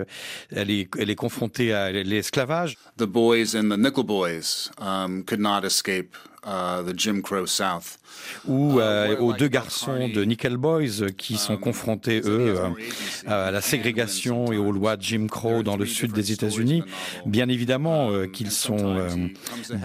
elle 0.52 0.70
est, 0.70 0.88
elle 1.00 1.10
est 1.10 1.16
confrontée 1.16 1.74
à 1.74 1.92
l'esclavage. 1.92 2.78
The 2.98 3.06
boys 3.06 3.56
and 3.56 3.70
the 3.70 3.80
nickel 3.80 4.04
boys. 4.04 4.51
Um, 4.78 5.24
could 5.24 5.40
not 5.40 5.64
escape 5.66 6.16
the 6.44 6.94
Jim 6.98 7.22
Crow 7.22 7.46
South. 7.46 8.00
ou 8.48 8.80
euh, 8.80 9.18
aux 9.18 9.34
deux 9.34 9.48
garçons 9.48 10.10
de 10.10 10.24
Nickel 10.24 10.58
Boys 10.58 11.12
qui 11.18 11.38
sont 11.38 11.58
confrontés, 11.58 12.22
eux, 12.26 12.56
à 13.28 13.52
la 13.52 13.62
ségrégation 13.62 14.52
et 14.52 14.58
aux 14.58 14.72
lois 14.72 14.98
de 14.98 15.04
Jim 15.04 15.28
Crow 15.30 15.64
dans 15.64 15.78
le 15.78 15.86
sud 15.86 16.12
des 16.12 16.32
États-Unis. 16.32 16.84
Bien 17.26 17.50
évidemment 17.50 18.12
euh, 18.12 18.28
qu'ils 18.28 18.52
sont 18.52 18.98
euh, 18.98 19.10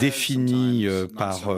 définis 0.01 0.87
par, 1.17 1.55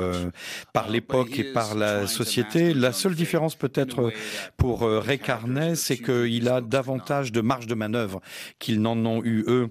par 0.72 0.88
l'époque 0.88 1.38
et 1.38 1.44
par 1.44 1.74
la 1.74 2.06
société. 2.06 2.74
La 2.74 2.92
seule 2.92 3.14
différence 3.14 3.54
peut-être 3.54 4.12
pour 4.56 4.82
Ray 4.82 5.18
Carney, 5.18 5.76
c'est 5.76 5.98
qu'il 5.98 6.48
a 6.48 6.60
davantage 6.60 7.32
de 7.32 7.40
marge 7.40 7.66
de 7.66 7.74
manœuvre 7.74 8.20
qu'ils 8.58 8.80
n'en 8.80 8.96
ont 9.06 9.22
eu 9.24 9.44
eux. 9.46 9.68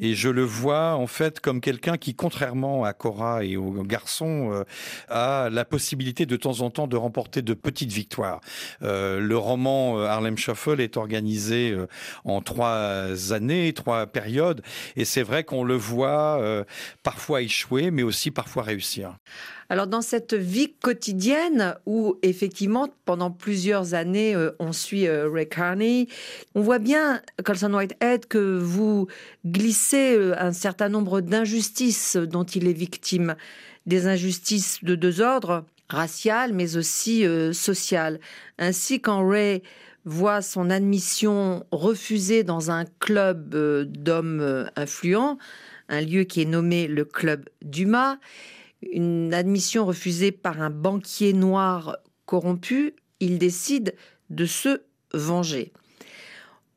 Et 0.00 0.14
je 0.14 0.28
le 0.28 0.44
vois 0.44 0.94
en 0.94 1.06
fait 1.06 1.40
comme 1.40 1.60
quelqu'un 1.60 1.96
qui, 1.96 2.14
contrairement 2.14 2.84
à 2.84 2.92
Cora 2.92 3.44
et 3.44 3.56
aux 3.56 3.82
garçons, 3.84 4.63
a 5.08 5.48
la 5.50 5.64
possibilité 5.64 6.26
de 6.26 6.36
temps 6.36 6.60
en 6.60 6.70
temps 6.70 6.86
de 6.86 6.96
remporter 6.96 7.42
de 7.42 7.54
petites 7.54 7.92
victoires. 7.92 8.40
Euh, 8.82 9.20
le 9.20 9.36
roman 9.36 9.98
euh, 9.98 10.06
Harlem 10.06 10.36
Shuffle 10.36 10.80
est 10.80 10.96
organisé 10.96 11.70
euh, 11.70 11.86
en 12.24 12.40
trois 12.40 13.32
années, 13.32 13.72
trois 13.72 14.06
périodes, 14.06 14.62
et 14.96 15.04
c'est 15.04 15.22
vrai 15.22 15.44
qu'on 15.44 15.64
le 15.64 15.76
voit 15.76 16.40
euh, 16.40 16.64
parfois 17.02 17.42
échouer, 17.42 17.90
mais 17.90 18.02
aussi 18.02 18.30
parfois 18.30 18.62
réussir. 18.62 19.16
Alors 19.70 19.86
dans 19.86 20.02
cette 20.02 20.34
vie 20.34 20.74
quotidienne 20.74 21.76
où 21.86 22.16
effectivement 22.22 22.88
pendant 23.04 23.30
plusieurs 23.30 23.94
années 23.94 24.34
euh, 24.34 24.50
on 24.58 24.72
suit 24.72 25.06
euh, 25.06 25.30
Ray 25.30 25.48
Carney, 25.48 26.08
on 26.54 26.60
voit 26.60 26.78
bien 26.78 27.22
Colson 27.44 27.72
Whitehead 27.72 28.26
que 28.26 28.58
vous 28.58 29.06
glissez 29.46 30.16
euh, 30.16 30.34
un 30.38 30.52
certain 30.52 30.88
nombre 30.88 31.20
d'injustices 31.20 32.16
dont 32.16 32.44
il 32.44 32.68
est 32.68 32.74
victime, 32.74 33.36
des 33.86 34.06
injustices 34.06 34.82
de 34.82 34.94
deux 34.94 35.20
ordres 35.20 35.64
raciale, 35.88 36.52
mais 36.52 36.76
aussi 36.76 37.26
euh, 37.26 37.52
sociale. 37.52 38.20
Ainsi, 38.58 39.00
quand 39.00 39.26
Ray 39.26 39.62
voit 40.04 40.42
son 40.42 40.70
admission 40.70 41.64
refusée 41.70 42.44
dans 42.44 42.70
un 42.70 42.84
club 42.98 43.54
euh, 43.54 43.84
d'hommes 43.84 44.40
euh, 44.40 44.66
influents, 44.76 45.38
un 45.88 46.00
lieu 46.00 46.24
qui 46.24 46.42
est 46.42 46.46
nommé 46.46 46.86
le 46.86 47.04
club 47.04 47.48
Dumas, 47.62 48.18
une 48.92 49.32
admission 49.32 49.86
refusée 49.86 50.32
par 50.32 50.60
un 50.60 50.70
banquier 50.70 51.32
noir 51.32 51.98
corrompu, 52.26 52.94
il 53.20 53.38
décide 53.38 53.94
de 54.30 54.46
se 54.46 54.82
venger. 55.12 55.72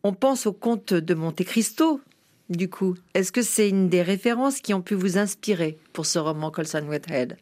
On 0.03 0.13
pense 0.13 0.45
au 0.45 0.53
comte 0.53 0.93
de 0.93 1.13
Monte 1.13 1.43
Cristo, 1.43 2.01
du 2.49 2.69
coup. 2.69 2.95
Est-ce 3.13 3.31
que 3.31 3.41
c'est 3.41 3.69
une 3.69 3.89
des 3.89 4.01
références 4.01 4.61
qui 4.61 4.73
ont 4.73 4.81
pu 4.81 4.95
vous 4.95 5.17
inspirer 5.17 5.77
pour 5.93 6.05
ce 6.05 6.19
roman 6.19 6.51
Colson 6.51 6.85
Whitehead? 6.87 7.37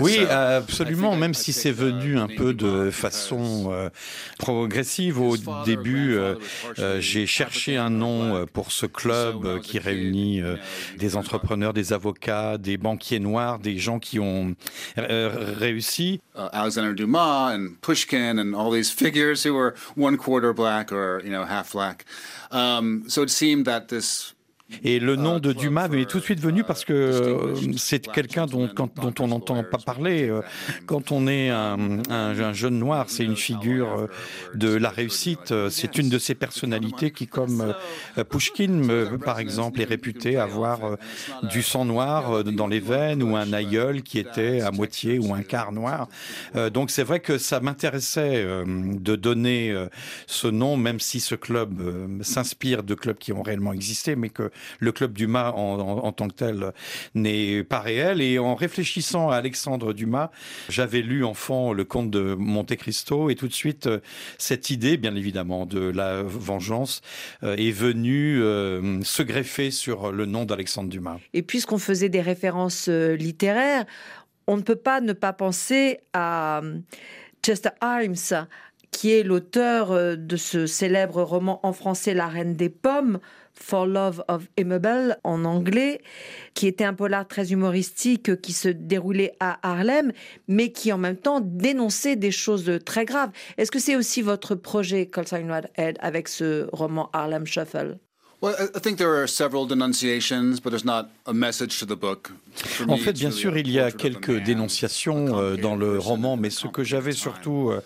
Oui, 0.00 0.24
absolument, 0.24 1.14
même 1.14 1.34
si 1.34 1.52
c'est 1.52 1.72
venu 1.72 2.18
un 2.18 2.26
peu 2.26 2.54
de 2.54 2.90
façon 2.90 3.70
euh, 3.70 3.90
progressive. 4.38 5.20
Au 5.20 5.36
début, 5.66 6.14
euh, 6.14 6.36
euh, 6.78 7.00
j'ai 7.00 7.26
cherché 7.26 7.76
un 7.76 7.90
nom 7.90 8.46
pour 8.46 8.72
ce 8.72 8.86
club 8.86 9.60
qui 9.60 9.78
réunit 9.78 10.40
des 10.98 11.16
entrepreneurs, 11.16 11.74
des 11.74 11.92
avocats, 11.92 12.56
des 12.56 12.78
banquiers 12.78 13.20
noirs, 13.20 13.58
des 13.58 13.78
gens 13.78 13.98
qui 13.98 14.18
ont 14.18 14.54
réussi. 14.96 16.20
Uh, 16.34 16.48
Alexander 16.52 16.94
Dumas 16.94 17.52
and 17.52 17.80
Pushkin 17.82 18.38
and 18.38 18.54
all 18.54 18.70
these 18.70 18.90
figures 18.90 19.44
who 19.44 19.52
were 19.52 19.74
one 19.96 20.16
quarter 20.16 20.54
black 20.54 20.92
or, 20.92 21.20
you 21.24 21.30
know, 21.30 21.44
half 21.44 21.72
black. 21.72 22.06
Um, 22.50 23.04
so 23.08 23.22
it 23.22 23.30
seemed 23.30 23.66
that 23.66 23.88
this 23.88 24.32
et 24.82 24.98
le 24.98 25.16
nom 25.16 25.38
de 25.38 25.52
Dumas 25.52 25.88
m'est 25.88 26.04
tout 26.04 26.18
de 26.18 26.24
suite 26.24 26.40
venu 26.40 26.64
parce 26.64 26.84
que 26.84 26.92
euh, 26.92 27.54
c'est 27.76 28.06
quelqu'un 28.10 28.46
dont, 28.46 28.68
dont 28.74 29.14
on 29.18 29.28
n'entend 29.28 29.62
pas 29.64 29.78
parler. 29.78 30.28
Euh, 30.28 30.40
quand 30.86 31.12
on 31.12 31.26
est 31.26 31.50
un, 31.50 32.00
un, 32.08 32.52
jeune 32.52 32.78
noir, 32.78 33.06
c'est 33.08 33.24
une 33.24 33.36
figure 33.36 33.98
euh, 33.98 34.06
de 34.54 34.74
la 34.74 34.90
réussite. 34.90 35.52
C'est 35.70 35.98
une 35.98 36.08
de 36.08 36.18
ces 36.18 36.34
personnalités 36.34 37.10
qui, 37.10 37.26
comme 37.26 37.74
Pushkin, 38.28 38.82
par 39.24 39.38
exemple, 39.38 39.80
est 39.80 39.84
réputée 39.84 40.36
avoir 40.36 40.96
du 41.42 41.62
sang 41.62 41.84
noir 41.84 42.44
dans 42.44 42.66
les 42.66 42.80
veines 42.80 43.22
ou 43.22 43.36
un 43.36 43.52
aïeul 43.52 44.02
qui 44.02 44.18
était 44.18 44.60
à 44.60 44.70
moitié 44.70 45.18
ou 45.18 45.34
un 45.34 45.42
quart 45.42 45.72
noir. 45.72 46.08
Donc 46.72 46.90
c'est 46.90 47.02
vrai 47.02 47.20
que 47.20 47.38
ça 47.38 47.60
m'intéressait 47.60 48.44
de 48.44 49.16
donner 49.16 49.74
ce 50.26 50.48
nom, 50.48 50.76
même 50.76 51.00
si 51.00 51.20
ce 51.20 51.34
club 51.34 52.22
s'inspire 52.22 52.82
de 52.82 52.94
clubs 52.94 53.18
qui 53.18 53.32
ont 53.32 53.42
réellement 53.42 53.72
existé, 53.72 54.16
mais 54.16 54.30
que 54.30 54.50
le 54.78 54.92
club 54.92 55.12
Dumas 55.12 55.52
en, 55.52 56.12
tant 56.12 56.28
que 56.28 56.34
tel 56.34 56.72
n'est 57.14 57.64
pas 57.64 57.80
réel. 57.80 58.20
Et 58.20 58.38
en 58.38 58.54
réfléchissant 58.54 59.30
à 59.30 59.36
Alexandre 59.36 59.92
Dumas, 59.92 60.30
j'avais 60.68 61.02
lu 61.02 61.24
enfant 61.24 61.72
le 61.72 61.84
conte 61.84 62.10
de 62.10 62.34
Monte 62.34 62.76
Cristo 62.76 63.30
et 63.30 63.34
tout 63.34 63.48
de 63.48 63.52
suite 63.52 63.86
euh, 63.86 64.00
cette 64.38 64.70
idée, 64.70 64.96
bien 64.96 65.14
évidemment, 65.14 65.66
de 65.66 65.80
la 65.80 66.22
vengeance 66.22 67.00
euh, 67.42 67.56
est 67.56 67.70
venue 67.70 68.42
euh, 68.42 69.02
se 69.02 69.22
greffer 69.22 69.70
sur 69.70 70.12
le 70.12 70.26
nom 70.26 70.44
d'Alexandre 70.44 70.88
Dumas. 70.88 71.18
Et 71.34 71.42
puisqu'on 71.42 71.78
faisait 71.78 72.08
des 72.08 72.20
références 72.20 72.88
littéraires, 72.88 73.84
on 74.46 74.56
ne 74.56 74.62
peut 74.62 74.76
pas 74.76 75.00
ne 75.00 75.12
pas 75.12 75.32
penser 75.32 76.00
à 76.12 76.62
Chester 77.44 77.70
Himes, 77.82 78.46
qui 78.90 79.12
est 79.12 79.22
l'auteur 79.22 80.16
de 80.16 80.36
ce 80.36 80.66
célèbre 80.66 81.22
roman 81.22 81.60
en 81.62 81.72
français 81.72 82.14
La 82.14 82.26
Reine 82.26 82.56
des 82.56 82.68
Pommes, 82.68 83.20
For 83.62 83.86
Love 83.86 84.22
of 84.28 84.48
Immobile 84.56 85.18
en 85.24 85.44
anglais, 85.44 86.00
qui 86.54 86.66
était 86.66 86.84
un 86.84 86.94
polar 86.94 87.26
très 87.26 87.52
humoristique 87.52 88.40
qui 88.40 88.52
se 88.52 88.68
déroulait 88.68 89.32
à 89.40 89.58
Harlem, 89.62 90.12
mais 90.48 90.72
qui 90.72 90.92
en 90.92 90.98
même 90.98 91.16
temps 91.16 91.40
dénonçait 91.40 92.16
des 92.16 92.30
choses 92.30 92.78
très 92.84 93.04
graves. 93.04 93.30
Est-ce 93.56 93.70
que 93.70 93.78
c'est 93.78 93.96
aussi 93.96 94.22
votre 94.22 94.54
projet, 94.54 95.06
Colson 95.06 95.62
Head, 95.76 95.96
avec 96.00 96.28
ce 96.28 96.68
roman 96.72 97.10
Harlem 97.12 97.46
Shuffle? 97.46 97.98
En 102.88 102.96
fait, 102.96 103.12
bien 103.12 103.30
sûr, 103.30 103.58
il 103.58 103.70
y 103.70 103.78
a 103.78 103.90
quelques 103.90 104.42
dénonciations 104.42 105.38
euh, 105.38 105.56
dans 105.56 105.76
le 105.76 105.98
roman, 105.98 106.38
mais 106.38 106.48
ce 106.48 106.66
que 106.66 106.82
j'avais 106.82 107.12
surtout 107.12 107.70
euh, 107.70 107.82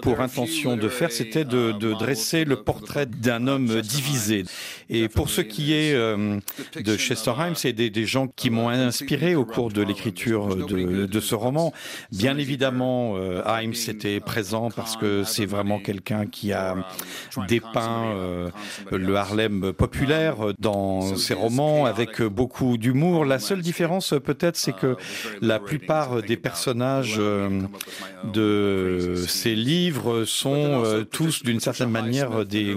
pour 0.00 0.20
intention 0.20 0.78
de 0.78 0.88
faire, 0.88 1.12
c'était 1.12 1.44
de, 1.44 1.72
dresser 1.92 2.44
le 2.44 2.56
portrait 2.56 3.04
d'un 3.04 3.46
homme 3.46 3.82
divisé. 3.82 4.44
Et 4.88 5.08
pour 5.08 5.28
ce 5.28 5.42
qui 5.42 5.74
est 5.74 5.92
euh, 5.94 6.38
de 6.74 6.96
Chester 6.96 7.32
Himes, 7.38 7.54
c'est 7.54 7.74
des, 7.74 8.06
gens 8.06 8.28
qui 8.28 8.48
m'ont 8.48 8.70
inspiré 8.70 9.34
au 9.34 9.44
cours 9.44 9.70
de 9.70 9.82
l'écriture 9.82 10.56
de, 10.56 11.04
de, 11.04 11.20
ce 11.20 11.34
roman. 11.34 11.74
Bien 12.12 12.38
évidemment, 12.38 13.16
Himes 13.46 13.74
était 13.88 14.20
présent 14.20 14.70
parce 14.70 14.96
que 14.96 15.24
c'est 15.24 15.44
vraiment 15.44 15.78
quelqu'un 15.78 16.26
qui 16.26 16.52
a 16.52 16.76
dépeint 17.48 18.50
le 18.90 19.16
Harlem 19.16 19.72
populaire 19.72 19.97
euh, 20.00 20.52
dans 20.58 21.16
ses 21.16 21.34
romans 21.34 21.84
avec 21.84 22.20
euh, 22.20 22.28
beaucoup 22.28 22.76
d'humour. 22.76 23.24
La 23.24 23.38
seule 23.38 23.60
différence 23.60 24.12
euh, 24.12 24.20
peut-être 24.20 24.56
c'est 24.56 24.74
que 24.74 24.96
la 25.40 25.58
plupart 25.58 26.22
des 26.22 26.36
personnages 26.36 27.20
de 28.32 29.14
ces 29.26 29.54
livres 29.54 30.24
sont 30.24 31.04
tous 31.10 31.42
d'une 31.42 31.60
certaine 31.60 31.90
manière 31.90 32.44
des, 32.44 32.76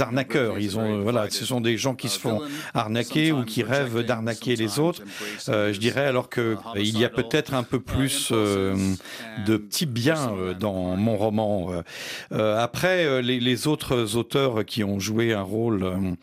arnaqueurs. 0.00 0.58
Ils 0.58 0.78
ont 0.78 1.02
voilà, 1.02 1.28
ce 1.30 1.44
sont 1.44 1.60
des 1.60 1.76
gens 1.76 1.94
qui 1.94 2.08
se 2.08 2.18
font 2.18 2.40
arnaquer 2.72 3.32
ou 3.32 3.44
qui 3.44 3.62
rêvent 3.62 4.04
d'arnaquer 4.04 4.56
les 4.56 4.78
autres. 4.78 5.02
je 5.46 5.78
dirais 5.78 6.06
alors 6.06 6.28
que 6.28 6.56
il 6.76 6.98
y 6.98 7.04
a 7.04 7.08
peut-être 7.08 7.54
un 7.54 7.62
peu 7.62 7.80
plus 7.80 8.30
de 8.32 9.56
petits 9.56 9.86
biens 9.86 10.32
dans 10.58 10.96
mon 10.96 11.16
roman. 11.16 11.70
après 12.30 13.22
les, 13.22 13.66
autres 13.66 14.16
auteurs 14.16 14.64
qui 14.64 14.84
ont 14.84 14.98
joué 14.98 15.32
un 15.32 15.42
rôle 15.42 16.13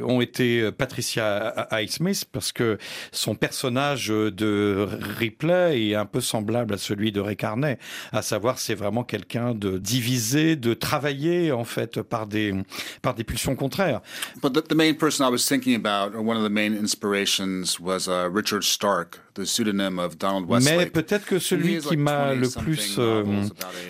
ont 0.00 0.20
été 0.20 0.70
Patricia 0.72 1.66
Highsmith 1.70 2.24
parce 2.30 2.52
que 2.52 2.78
son 3.12 3.34
personnage 3.34 4.08
de 4.08 4.88
Ripley 5.18 5.88
est 5.88 5.94
un 5.94 6.06
peu 6.06 6.20
semblable 6.20 6.74
à 6.74 6.78
celui 6.78 7.12
de 7.12 7.20
Ray 7.20 7.36
Carney, 7.36 7.78
à 8.12 8.22
savoir 8.22 8.58
c'est 8.58 8.74
vraiment 8.74 9.04
quelqu'un 9.04 9.54
de 9.54 9.78
divisé, 9.78 10.56
de 10.56 10.74
travaillé 10.74 11.52
en 11.52 11.64
fait 11.64 12.02
par 12.02 12.26
des 12.26 12.54
par 13.02 13.14
des 13.14 13.24
pulsions 13.24 13.56
contraires. 13.56 14.00
But 14.42 14.52
the, 14.52 14.68
the 14.68 14.74
main 14.74 14.94
person 14.94 15.26
I 15.26 15.30
was 15.30 15.46
thinking 15.46 15.74
about, 15.74 16.14
or 16.14 16.22
one 16.22 16.36
of 16.36 16.44
the 16.44 16.52
main 16.52 16.74
inspirations, 16.74 17.80
was 17.80 18.08
uh, 18.08 18.28
Richard 18.30 18.64
Stark, 18.64 19.20
mais 19.36 20.86
peut-être 20.86 21.24
que 21.24 21.38
celui 21.38 21.78
qui 21.78 21.96
m'a 21.96 22.34
le 22.34 22.48
plus 22.48 22.96
euh, 22.98 23.24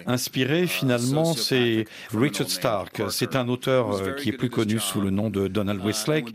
inspiré 0.07 0.63
uh, 0.63 0.67
finalement, 0.67 1.35
c'est 1.35 1.85
Richard 2.15 2.49
Stark. 2.49 3.03
C'est 3.11 3.37
un 3.37 3.49
auteur 3.49 3.95
euh, 3.95 4.13
qui 4.13 4.31
est 4.31 4.33
plus 4.33 4.49
connu 4.49 4.79
sous 4.79 5.01
le 5.01 5.11
nom 5.11 5.29
de 5.29 5.44
Donald 5.49 5.85
Westlake. 5.85 6.27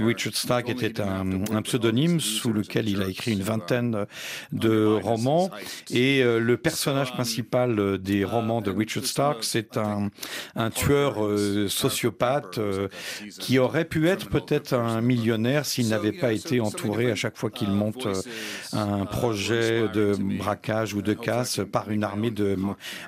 Richard 0.00 0.34
Stark 0.34 0.68
était 0.68 1.00
un, 1.00 1.62
pseudonyme 1.62 2.20
sous 2.20 2.52
lequel 2.52 2.88
il 2.88 3.02
a 3.02 3.08
écrit 3.08 3.32
une 3.32 3.42
vingtaine 3.42 4.06
de 4.52 4.86
romans. 4.86 5.50
Et 5.90 6.22
euh, 6.22 6.38
le 6.38 6.56
personnage 6.56 7.12
principal 7.12 7.98
des 7.98 8.24
romans 8.24 8.60
de 8.60 8.70
Richard 8.70 9.04
Stark, 9.04 9.44
c'est 9.44 9.76
un, 9.76 10.10
un 10.56 10.70
tueur 10.70 11.16
sociopathe 11.68 12.60
qui 13.38 13.58
aurait 13.58 13.84
pu 13.84 14.08
être 14.08 14.28
peut-être 14.28 14.74
un 14.74 15.00
millionnaire 15.00 15.66
s'il 15.66 15.88
n'avait 15.88 16.12
pas 16.12 16.32
été 16.32 16.60
entouré 16.60 17.10
à 17.10 17.14
chaque 17.14 17.36
fois 17.36 17.50
qu'il 17.50 17.70
monte 17.70 18.06
un 18.72 19.06
projet 19.06 19.88
de 19.88 20.16
braquage 20.38 20.94
ou 20.94 21.02
de 21.02 21.14
casse 21.14 21.60
par 21.70 21.90
une 21.90 22.04
armée 22.04 22.30
de 22.30 22.56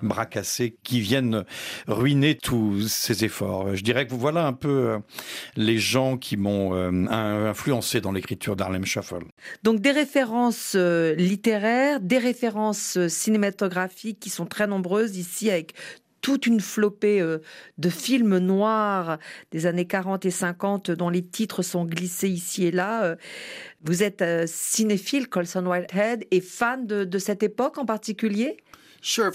bras 0.03 0.27
cassés 0.27 0.77
qui 0.83 1.01
viennent 1.01 1.45
ruiner 1.87 2.37
tous 2.37 2.89
ces 2.89 3.25
efforts. 3.25 3.75
Je 3.75 3.83
dirais 3.83 4.07
que 4.07 4.15
voilà 4.15 4.47
un 4.47 4.53
peu 4.53 4.69
euh, 4.69 4.99
les 5.57 5.79
gens 5.79 6.17
qui 6.17 6.37
m'ont 6.37 6.75
euh, 6.75 6.91
influencé 7.09 8.01
dans 8.01 8.13
l'écriture 8.13 8.57
d'Harlem 8.57 8.85
Shuffle. 8.85 9.25
Donc 9.63 9.81
des 9.81 9.93
références 9.93 10.75
euh, 10.77 11.15
littéraires, 11.15 12.01
des 12.01 12.19
références 12.19 13.07
cinématographiques 13.09 14.21
qui 14.21 14.31
sont 14.31 14.47
très 14.47 14.67
nombreuses 14.67 15.17
ici 15.17 15.51
avec 15.51 15.75
toute 16.23 16.47
une 16.47 16.61
flopée 16.61 17.21
euh, 17.21 17.39
de 17.77 17.91
films 17.91 18.39
noirs 18.39 19.19
des 19.51 19.67
années 19.67 19.87
40 19.87 20.25
et 20.25 20.31
50 20.31 20.91
dont 20.93 21.11
les 21.11 21.23
titres 21.23 21.63
sont 21.63 21.85
glissés 21.85 22.31
ici 22.31 22.65
et 22.65 22.71
là. 22.71 23.05
Euh, 23.05 23.17
vous 23.85 24.03
êtes 24.03 24.23
euh, 24.23 24.45
cinéphile, 24.47 25.29
Colson 25.29 25.67
Whitehead, 25.67 26.25
et 26.31 26.41
fan 26.41 26.87
de 26.87 27.19
cette 27.19 27.43
époque 27.43 27.77
en 27.79 27.85
particulier? 27.85 28.57
C'est 29.05 29.29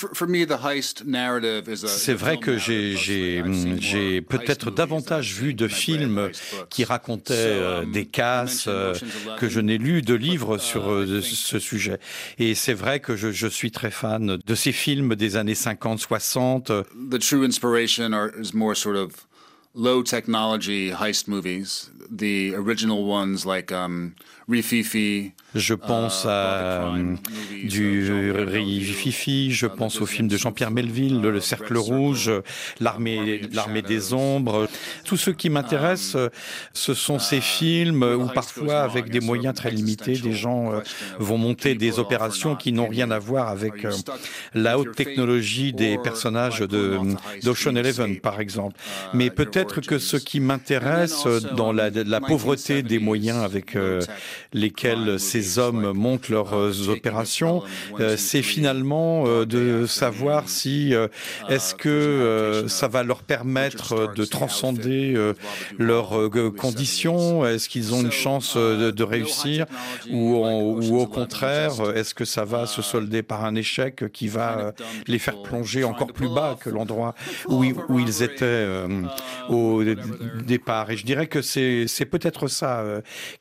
vrai 2.14 2.38
que 2.38 2.58
j'ai 2.58 4.22
peut-être 4.22 4.72
davantage 4.72 5.34
vu 5.34 5.54
de 5.54 5.68
films 5.68 6.30
qui 6.70 6.86
racontaient 6.86 7.34
euh, 7.36 7.84
des 7.86 8.06
casses 8.06 8.68
euh, 8.68 8.94
que 9.38 9.50
je 9.50 9.60
n'ai 9.60 9.78
lu 9.78 10.02
de 10.02 10.14
livres 10.14 10.58
sur 10.58 10.90
euh, 10.90 11.22
ce 11.22 11.60
sujet. 11.60 12.00
Et 12.40 12.56
c'est 12.56 12.74
vrai 12.74 13.02
que 13.02 13.18
je, 13.18 13.32
je, 13.32 13.48
suis 13.48 13.72
très 13.72 13.92
fan 13.92 14.38
de 14.46 14.56
ces 14.56 14.72
films 14.72 15.16
des 15.16 15.36
années 15.36 15.56
50, 15.56 16.00
60. 16.00 16.72
The 17.12 17.20
true 17.20 17.44
inspiration 17.44 18.12
is 18.40 18.54
more 18.54 18.76
sort 18.76 18.96
of 18.96 19.28
low 19.76 20.02
technology 20.02 20.92
heist 20.92 21.28
movies. 21.28 21.92
The 22.10 22.54
original 22.56 23.04
ones 23.04 23.46
like 23.46 23.72
um, 23.74 24.14
je 24.50 25.74
pense 25.74 26.26
à 26.26 26.88
euh, 26.96 27.16
du 27.64 28.94
Fifi, 28.94 29.52
je 29.52 29.68
pense 29.68 30.00
au 30.00 30.06
film 30.06 30.30
de 30.30 30.38
Jean-Pierre 30.38 30.72
Melville, 30.72 31.20
Le 31.22 31.42
Cercle 31.42 31.76
Rouge, 31.76 32.32
L'armée, 32.80 33.42
l'armée 33.52 33.82
des 33.82 34.14
ombres. 34.14 34.70
Tout 35.04 35.18
ce 35.18 35.32
qui 35.32 35.50
m'intéresse, 35.50 36.16
ce 36.72 36.94
sont 36.94 37.20
ces 37.20 37.42
films 37.42 38.04
où 38.04 38.28
parfois, 38.28 38.84
avec 38.84 39.10
des 39.10 39.20
moyens 39.20 39.54
très 39.54 39.70
limités, 39.72 40.14
des 40.14 40.32
gens 40.32 40.72
euh, 40.72 40.80
vont 41.20 41.38
monter 41.38 41.76
des 41.76 42.00
opérations 42.00 42.56
qui 42.56 42.72
n'ont 42.72 42.88
rien 42.88 43.12
à 43.12 43.20
voir 43.20 43.50
avec 43.50 43.84
euh, 43.84 43.92
la 44.54 44.80
haute 44.80 44.96
technologie 44.96 45.74
des 45.74 45.98
personnages 45.98 46.60
de 46.60 46.98
d'Ocean 47.44 47.76
Eleven, 47.76 48.20
par 48.22 48.40
exemple. 48.40 48.78
Mais 49.14 49.30
peut-être 49.30 49.82
que 49.82 49.98
ce 50.00 50.16
qui 50.16 50.40
m'intéresse 50.40 51.26
dans 51.56 51.74
la, 51.74 51.90
la, 51.90 52.22
pauvreté 52.22 52.82
des 52.82 53.00
moyens 53.00 53.44
avec 53.44 53.76
lesquels 54.54 55.20
ces 55.20 55.60
hommes 55.60 55.92
montent 55.94 56.30
leurs 56.30 56.54
euh, 56.54 56.90
opérations, 56.90 57.64
euh, 58.00 58.16
c'est 58.18 58.42
finalement 58.42 59.26
euh, 59.28 59.46
de 59.46 59.86
savoir 59.86 60.50
si 60.50 60.94
est-ce 61.50 61.76
que 61.76 62.66
ça 62.68 62.88
va 62.88 63.04
leur 63.04 63.24
permettre 63.24 64.14
de 64.14 64.26
transcender 64.26 65.16
leurs 65.78 66.30
conditions, 66.58 67.46
est-ce 67.46 67.70
qu'ils 67.70 67.94
ont 67.94 68.02
une 68.02 68.12
chance 68.12 68.56
de, 68.56 69.04
réussir? 69.04 69.66
Ou, 70.12 70.36
ou 70.36 71.00
au 71.00 71.08
contraire, 71.08 71.74
est-ce 71.96 72.14
que 72.14 72.26
ça 72.26 72.46
va 72.46 72.66
se 72.66 72.82
solder 72.82 73.24
par 73.24 73.46
un 73.46 73.56
échec 73.56 74.12
qui 74.12 74.28
va 74.28 74.74
les 75.08 75.20
faire 75.20 75.42
plonger 75.42 75.84
encore 75.84 76.14
plus 76.14 76.30
bas 76.30 76.58
que 76.60 76.70
l'endroit 76.70 77.16
où, 77.48 77.64
où, 77.90 78.00
ils 78.00 78.24
étaient 78.24 78.68
au 79.50 79.84
départ. 80.46 80.92
Et 80.92 80.98
je 80.98 81.06
dirais 81.06 81.28
que 81.28 81.42
c'est 81.42 82.08
peut-être 82.10 82.48
ça 82.48 82.84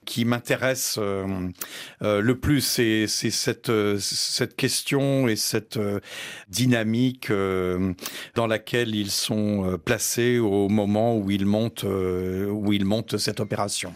qui 0.04 0.24
m'intéresse 0.24 0.85
le 0.98 2.32
plus 2.34 2.60
c'est 2.60 3.06
cette, 3.06 3.68
euh, 3.68 3.98
cette 3.98 4.56
question 4.56 5.28
et 5.28 5.36
cette 5.36 5.76
euh, 5.76 6.00
dynamique 6.48 7.30
euh, 7.30 7.92
dans 8.34 8.46
laquelle 8.46 8.94
ils 8.94 9.10
sont 9.10 9.78
placés 9.84 10.38
au 10.38 10.68
moment 10.68 11.16
où 11.16 11.30
ils 11.30 11.46
montent, 11.46 11.84
où 11.84 12.72
ils 12.72 12.84
montent 12.84 13.16
cette 13.18 13.40
opération. 13.40 13.94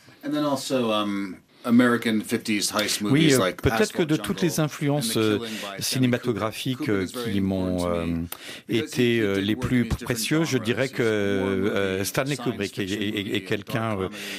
Oui, 3.12 3.34
euh, 3.34 3.52
peut-être 3.52 3.92
que 3.92 4.02
de 4.02 4.16
toutes 4.16 4.40
les 4.40 4.60
influences 4.60 5.16
euh, 5.18 5.38
cinématographiques 5.78 6.88
euh, 6.88 7.06
qui 7.06 7.40
m'ont 7.40 8.26
été 8.68 9.40
les 9.40 9.56
plus 9.56 9.86
précieuses, 9.86 10.48
je 10.48 10.58
dirais 10.58 10.88
que 10.88 12.00
Stanley 12.02 12.36
Kubrick 12.36 12.78
est, 12.78 13.44
quelqu'un 13.46 13.96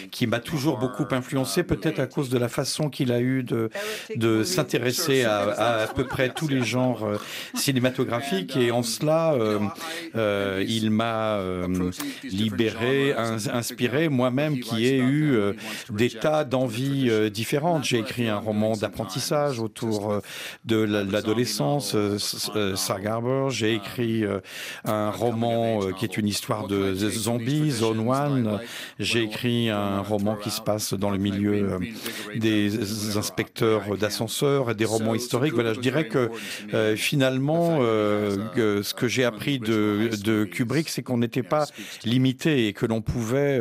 qui 0.09 0.25
m'a 0.25 0.39
toujours 0.39 0.79
beaucoup 0.79 1.05
influencé, 1.11 1.63
peut-être 1.63 1.99
à 1.99 2.07
cause 2.07 2.29
de 2.29 2.37
la 2.37 2.49
façon 2.49 2.89
qu'il 2.89 3.11
a 3.11 3.19
eu 3.19 3.43
de, 3.43 3.69
de 4.15 4.43
s'intéresser 4.43 5.23
à, 5.23 5.83
à, 5.83 5.87
peu 5.87 6.05
près 6.05 6.29
tous 6.29 6.47
les 6.47 6.63
genres 6.63 7.07
cinématographiques, 7.53 8.55
et 8.57 8.71
en 8.71 8.83
cela, 8.83 9.35
il 10.65 10.89
m'a 10.89 11.39
libéré, 12.23 13.13
inspiré, 13.13 14.09
moi-même 14.09 14.59
qui 14.59 14.87
ai 14.87 14.97
eu 14.97 15.37
des 15.91 16.09
tas 16.09 16.43
d'envies 16.43 17.10
différentes. 17.29 17.83
J'ai 17.83 17.99
écrit 17.99 18.27
un 18.27 18.39
roman 18.39 18.75
d'apprentissage 18.75 19.59
autour 19.59 20.11
euh, 20.11 20.19
de 20.65 20.77
l'adolescence, 20.77 21.93
euh, 21.95 22.17
Sargarber. 22.75 23.47
J'ai 23.49 23.73
écrit 23.73 24.23
un 24.85 25.09
roman 25.09 25.91
qui 25.93 26.05
est 26.05 26.17
une 26.17 26.27
histoire 26.27 26.67
de 26.67 26.93
zombies, 26.93 27.71
Zone 27.71 28.07
One. 28.07 28.59
J'ai 28.99 29.23
écrit 29.23 29.69
un 29.69 30.01
roman 30.01 30.35
qui 30.35 30.49
se 30.49 30.61
passe 30.61 30.93
dans 30.93 31.09
le 31.09 31.17
milieu 31.17 31.79
des 32.35 33.17
inspecteurs 33.17 33.97
d'ascenseurs 33.97 34.71
et 34.71 34.75
des 34.75 34.85
romans 34.85 35.15
historiques. 35.15 35.53
Voilà, 35.53 35.73
je 35.73 35.79
dirais 35.79 36.07
que 36.07 36.29
finalement, 36.95 37.79
ce 37.81 38.93
que 38.93 39.07
j'ai 39.07 39.23
appris 39.23 39.59
de, 39.59 40.09
de 40.23 40.45
Kubrick, 40.45 40.89
c'est 40.89 41.03
qu'on 41.03 41.17
n'était 41.17 41.43
pas 41.43 41.67
limité 42.03 42.67
et 42.67 42.73
que 42.73 42.85
l'on 42.85 43.01
pouvait 43.01 43.59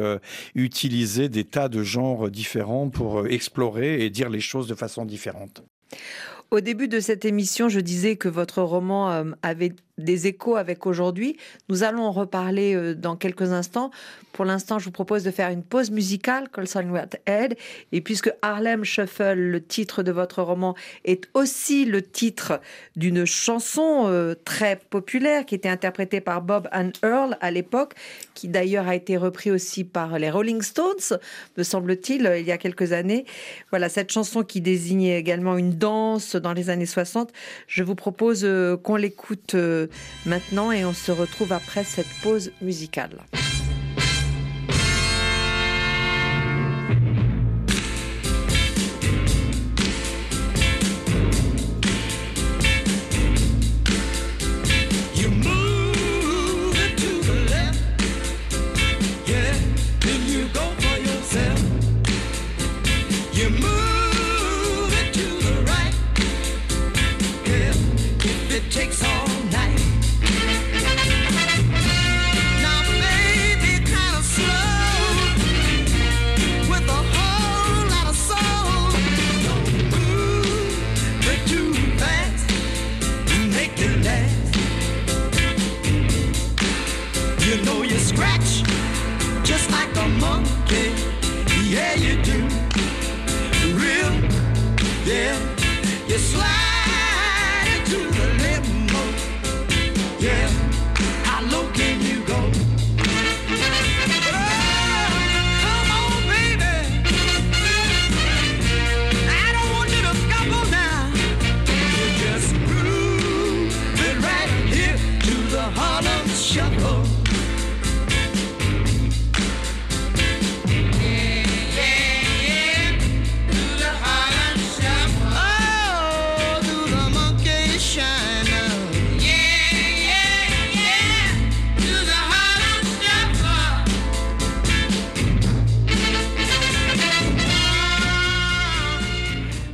utiliser 0.54 1.28
des 1.28 1.44
tas 1.44 1.68
de 1.68 1.82
genres 1.82 2.30
différents 2.30 2.88
pour 2.88 3.26
explorer 3.40 4.04
et 4.04 4.10
dire 4.10 4.28
les 4.28 4.40
choses 4.40 4.68
de 4.68 4.74
façon 4.74 5.06
différente. 5.06 5.62
Au 6.50 6.60
début 6.60 6.88
de 6.88 7.00
cette 7.00 7.24
émission, 7.24 7.70
je 7.70 7.80
disais 7.80 8.16
que 8.16 8.28
votre 8.28 8.60
roman 8.60 9.10
euh, 9.10 9.24
avait 9.42 9.72
des 10.04 10.26
échos 10.26 10.56
avec 10.56 10.86
aujourd'hui. 10.86 11.36
Nous 11.68 11.82
allons 11.82 12.02
en 12.02 12.12
reparler 12.12 12.74
euh, 12.74 12.94
dans 12.94 13.16
quelques 13.16 13.52
instants. 13.52 13.90
Pour 14.32 14.44
l'instant, 14.44 14.78
je 14.78 14.84
vous 14.84 14.90
propose 14.90 15.24
de 15.24 15.30
faire 15.30 15.50
une 15.50 15.62
pause 15.62 15.90
musicale, 15.90 16.48
Colson 16.48 16.94
Head. 17.26 17.56
Et 17.92 18.00
puisque 18.00 18.32
Harlem 18.42 18.84
Shuffle, 18.84 19.34
le 19.34 19.62
titre 19.62 20.02
de 20.02 20.12
votre 20.12 20.42
roman, 20.42 20.74
est 21.04 21.28
aussi 21.34 21.84
le 21.84 22.02
titre 22.02 22.60
d'une 22.96 23.24
chanson 23.24 24.06
euh, 24.06 24.34
très 24.44 24.76
populaire 24.76 25.44
qui 25.46 25.54
était 25.54 25.68
interprétée 25.68 26.20
par 26.20 26.42
Bob 26.42 26.68
and 26.72 26.92
Earl 27.02 27.36
à 27.40 27.50
l'époque, 27.50 27.94
qui 28.34 28.48
d'ailleurs 28.48 28.88
a 28.88 28.94
été 28.94 29.16
repris 29.16 29.50
aussi 29.50 29.84
par 29.84 30.18
les 30.18 30.30
Rolling 30.30 30.62
Stones, 30.62 31.18
me 31.56 31.62
semble-t-il, 31.62 32.32
il 32.38 32.46
y 32.46 32.52
a 32.52 32.58
quelques 32.58 32.92
années. 32.92 33.24
Voilà, 33.70 33.88
cette 33.88 34.10
chanson 34.10 34.42
qui 34.42 34.60
désignait 34.60 35.18
également 35.18 35.56
une 35.56 35.72
danse 35.72 36.36
dans 36.36 36.52
les 36.52 36.70
années 36.70 36.86
60. 36.86 37.32
Je 37.66 37.82
vous 37.82 37.94
propose 37.94 38.44
euh, 38.44 38.76
qu'on 38.76 38.96
l'écoute 38.96 39.54
maintenant 40.26 40.72
et 40.72 40.84
on 40.84 40.92
se 40.92 41.12
retrouve 41.12 41.52
après 41.52 41.84
cette 41.84 42.08
pause 42.22 42.52
musicale. 42.60 43.18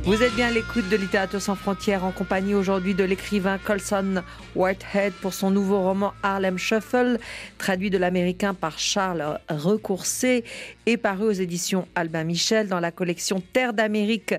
Vous 0.07 0.23
êtes 0.23 0.35
bien 0.35 0.49
l'écoute 0.49 0.87
de 0.87 0.95
Littérature 0.95 1.41
sans 1.41 1.55
frontières 1.55 2.05
en 2.05 2.13
compagnie 2.13 2.55
aujourd'hui 2.55 2.95
de 2.95 3.03
l'écrivain 3.03 3.57
Colson 3.57 4.23
Whitehead 4.55 5.11
pour 5.11 5.33
son 5.33 5.51
nouveau 5.51 5.81
roman 5.81 6.13
Harlem 6.23 6.57
Shuffle, 6.57 7.19
traduit 7.57 7.89
de 7.89 7.97
l'américain 7.97 8.53
par 8.53 8.79
Charles 8.79 9.37
Recoursé 9.49 10.45
et 10.85 10.95
paru 10.95 11.25
aux 11.25 11.31
éditions 11.31 11.89
Albin 11.93 12.23
Michel 12.23 12.69
dans 12.69 12.79
la 12.79 12.91
collection 12.91 13.43
Terre 13.51 13.73
d'Amérique, 13.73 14.33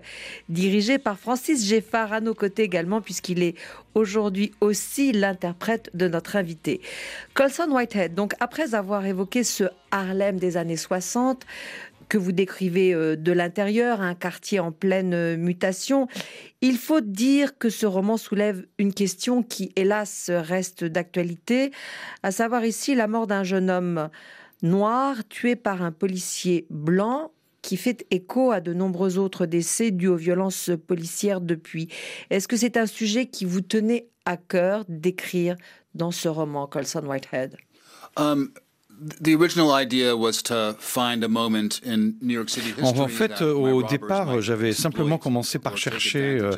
dirigée 0.49 0.97
par 0.97 1.19
Francis 1.19 1.69
Geffard 1.69 2.15
à 2.15 2.23
nos 2.23 2.35
côtés 2.35 2.63
également 2.63 3.03
puisqu'il 3.03 3.43
est 3.43 3.55
aujourd'hui 3.95 4.53
aussi 4.63 5.13
l'interprète 5.13 5.91
de 5.93 6.09
notre 6.09 6.37
invité. 6.37 6.81
Colson 7.35 7.71
Whitehead, 7.71 8.15
donc 8.15 8.33
après 8.41 8.75
avoir 8.75 9.05
évoqué 9.05 9.45
ce 9.45 9.65
Harlem 9.91 10.39
des 10.39 10.57
années 10.57 10.77
60, 10.77 11.45
que 12.09 12.19
vous 12.19 12.33
décrivez 12.33 12.95
euh, 12.95 13.17
de 13.17 13.33
l'intérieur, 13.33 14.01
un 14.01 14.15
quartier 14.15 14.61
en 14.61 14.73
pleine 14.73 15.15
euh, 15.15 15.37
mutation. 15.37 16.09
Il 16.61 16.79
faut 16.79 17.01
dire 17.01 17.59
que 17.59 17.71
ce 17.71 17.87
roman 17.87 18.17
soulève 18.17 18.67
une 18.79 18.93
question 18.93 19.43
qui, 19.43 19.73
hélas, 19.77 20.31
reste 20.31 20.85
d'actualité, 20.85 21.71
à 22.23 22.31
savoir 22.31 22.65
ici 22.65 22.95
la 22.95 23.07
mort 23.07 23.27
d'un 23.27 23.45
jeune 23.45 23.71
homme 23.71 24.09
noir 24.63 25.17
tué 25.29 25.55
par 25.57 25.83
un 25.83 25.93
policier 25.93 26.67
blanc 26.71 27.31
qui 27.63 27.77
fait 27.77 28.07
écho 28.11 28.51
à 28.51 28.61
de 28.61 28.73
nombreux 28.73 29.19
autres 29.19 29.47
décès 29.47 29.91
dus 29.91 30.09
aux 30.09 30.17
violences 30.17 30.71
policières 30.87 31.41
depuis. 31.41 31.89
Est-ce 32.31 32.49
que 32.49 32.57
c'est 32.57 32.77
un 32.77 32.87
sujet 32.87 33.27
qui 33.27 33.45
vous 33.45 33.61
tenait 33.61 34.09
à 34.25 34.37
cœur 34.37 34.85
d'écrire 34.89 35.57
dans 35.95 36.11
ce 36.11 36.29
roman, 36.29 36.67
Colson 36.67 37.05
Whitehead? 37.07 37.57
Um, 38.17 38.51
the 39.21 39.35
original 39.35 39.73
idea 39.73 40.17
was 40.17 40.43
to 40.43 40.75
find 40.79 41.23
a 41.25 41.29
moment 41.29 41.81
in 41.85 42.15
New 42.21 42.35
York 42.35 42.51
City 42.51 42.73
history 42.73 43.01
En 43.01 43.09
fait, 43.09 43.43
au 43.43 43.83
départ, 43.83 44.41
j'avais 44.41 44.73
simplement 44.73 45.19
commencé 45.19 45.59
par 45.59 45.77
chercher 45.77 46.39
euh, 46.41 46.53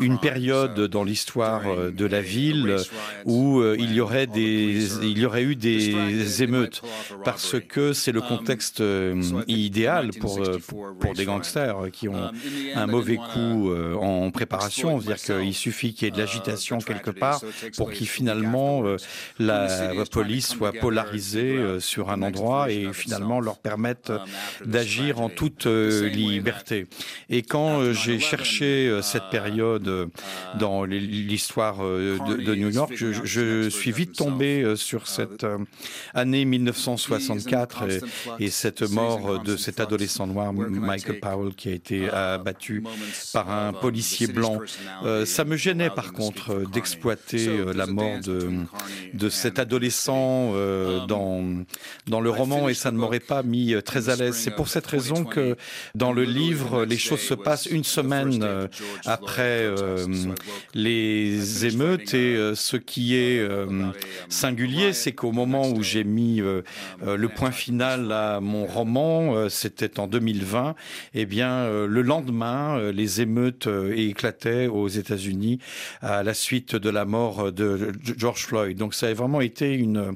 une 0.00 0.18
période 0.18 0.78
uh, 0.78 0.88
dans 0.88 1.04
l'histoire 1.04 1.62
euh, 1.66 1.90
de 1.90 2.04
la 2.04 2.20
ville 2.20 2.76
où 3.24 3.60
euh, 3.60 3.76
il 3.78 3.92
y 3.92 4.00
aurait 4.00 4.26
des, 4.26 5.02
il 5.02 5.18
y 5.18 5.26
aurait 5.26 5.42
eu 5.42 5.56
des 5.56 6.42
émeutes. 6.42 6.82
parce 7.24 7.56
que 7.60 7.92
c'est 7.92 8.12
le 8.12 8.20
Um, 8.26 8.38
contexte 8.38 8.82
idéal 9.46 10.10
pour, 10.20 10.40
1964 10.40 10.98
pour 10.98 11.14
des 11.14 11.24
gangsters 11.24 11.76
qui 11.92 12.08
ont 12.08 12.16
Um, 12.16 12.32
un 12.74 12.86
mauvais 12.86 13.16
coup 13.16 13.70
en 14.00 14.30
préparation, 14.30 15.00
c'est-à-dire 15.00 15.22
qu'il 15.22 15.54
suffit 15.54 15.94
qu'il 15.94 16.06
y 16.06 16.08
ait 16.08 16.10
de 16.10 16.16
uh, 16.16 16.20
l'agitation 16.20 16.78
quelque 16.78 17.10
part 17.10 17.40
pour 17.76 17.90
qu'il 17.90 18.08
finalement 18.08 18.82
la 19.38 19.92
police 20.10 20.48
soit 20.48 20.72
polarisée 20.72 21.58
out 21.58 21.85
sur 21.86 22.10
un 22.10 22.22
endroit 22.22 22.70
et 22.70 22.92
finalement 22.92 23.40
leur 23.40 23.58
permettre 23.58 24.10
um, 24.12 24.18
after 24.18 24.64
this 24.64 24.66
d'agir 24.66 25.20
en 25.20 25.28
toute 25.28 25.66
euh, 25.66 26.08
liberté. 26.08 26.86
Et 27.30 27.42
quand 27.42 27.80
euh, 27.80 27.92
j'ai 27.92 28.18
cherché 28.18 28.88
euh, 28.88 29.02
cette 29.02 29.30
période 29.30 29.88
euh, 29.88 30.06
dans 30.58 30.84
l'histoire 30.84 31.78
euh, 31.80 32.18
de, 32.28 32.34
de 32.42 32.54
New 32.54 32.70
York, 32.70 32.92
je, 32.94 33.12
je 33.24 33.68
suis 33.68 33.92
vite 33.92 34.14
tombé 34.16 34.62
euh, 34.62 34.76
sur 34.76 35.08
cette 35.08 35.44
euh, 35.44 35.58
année 36.14 36.44
1964 36.44 37.84
et, 37.88 38.00
et 38.46 38.50
cette 38.50 38.82
mort 38.90 39.42
de 39.42 39.56
cet 39.56 39.80
adolescent 39.80 40.26
noir, 40.26 40.52
Michael 40.52 41.20
Powell, 41.20 41.54
qui 41.54 41.68
a 41.68 41.72
été 41.72 42.08
abattu 42.10 42.82
par 43.32 43.50
un 43.50 43.72
policier 43.72 44.26
blanc. 44.26 44.58
Euh, 45.04 45.24
ça 45.26 45.44
me 45.44 45.56
gênait 45.56 45.90
par 45.90 46.12
contre 46.12 46.52
euh, 46.52 46.64
d'exploiter 46.72 47.48
euh, 47.48 47.72
la 47.72 47.86
mort 47.86 48.20
de, 48.20 48.50
de 49.14 49.28
cet 49.28 49.58
adolescent 49.58 50.52
euh, 50.54 51.06
dans, 51.06 51.44
dans 52.06 52.20
le 52.20 52.30
roman 52.30 52.68
et 52.68 52.74
ça 52.74 52.90
ne 52.90 52.98
m'aurait 52.98 53.20
pas 53.20 53.42
mis 53.42 53.74
euh, 53.74 53.80
très 53.80 54.08
à 54.08 54.16
l'aise. 54.16 54.36
C'est 54.36 54.54
pour 54.54 54.68
cette 54.68 54.86
raison 54.86 55.24
que 55.24 55.56
dans 55.94 56.12
le 56.12 56.24
livre, 56.24 56.84
les 56.84 56.98
choses 56.98 57.20
se 57.20 57.34
passent 57.34 57.66
une 57.66 57.84
semaine 57.84 58.42
euh, 58.42 58.68
après 59.04 59.64
euh, 59.64 60.06
les 60.74 61.66
émeutes 61.66 62.14
et 62.14 62.36
euh, 62.36 62.54
ce 62.54 62.76
qui 62.76 63.16
est 63.16 63.38
euh, 63.38 63.66
singulier, 64.28 64.92
c'est 64.92 65.12
qu'au 65.12 65.32
moment 65.32 65.68
où 65.68 65.82
j'ai 65.82 66.04
mis 66.04 66.40
le 66.40 67.28
point 67.28 67.50
final 67.50 68.12
à 68.12 68.40
mon 68.40 68.66
roman, 68.66 69.48
c'était 69.48 69.98
en 70.00 70.06
2020, 70.06 70.74
et 71.14 71.26
bien 71.26 71.68
le 71.86 72.02
lendemain, 72.02 72.90
les 72.92 73.20
émeutes 73.20 73.68
éclataient 73.94 74.66
aux 74.66 74.88
États-Unis 74.88 75.58
à 76.00 76.22
la 76.22 76.34
suite 76.34 76.76
de 76.76 76.90
la 76.90 77.04
mort 77.04 77.52
de 77.52 77.92
George 78.02 78.46
Floyd. 78.46 78.76
Donc 78.76 78.94
ça 78.94 79.08
a 79.08 79.14
vraiment 79.14 79.40
été 79.40 79.72
une 79.72 80.14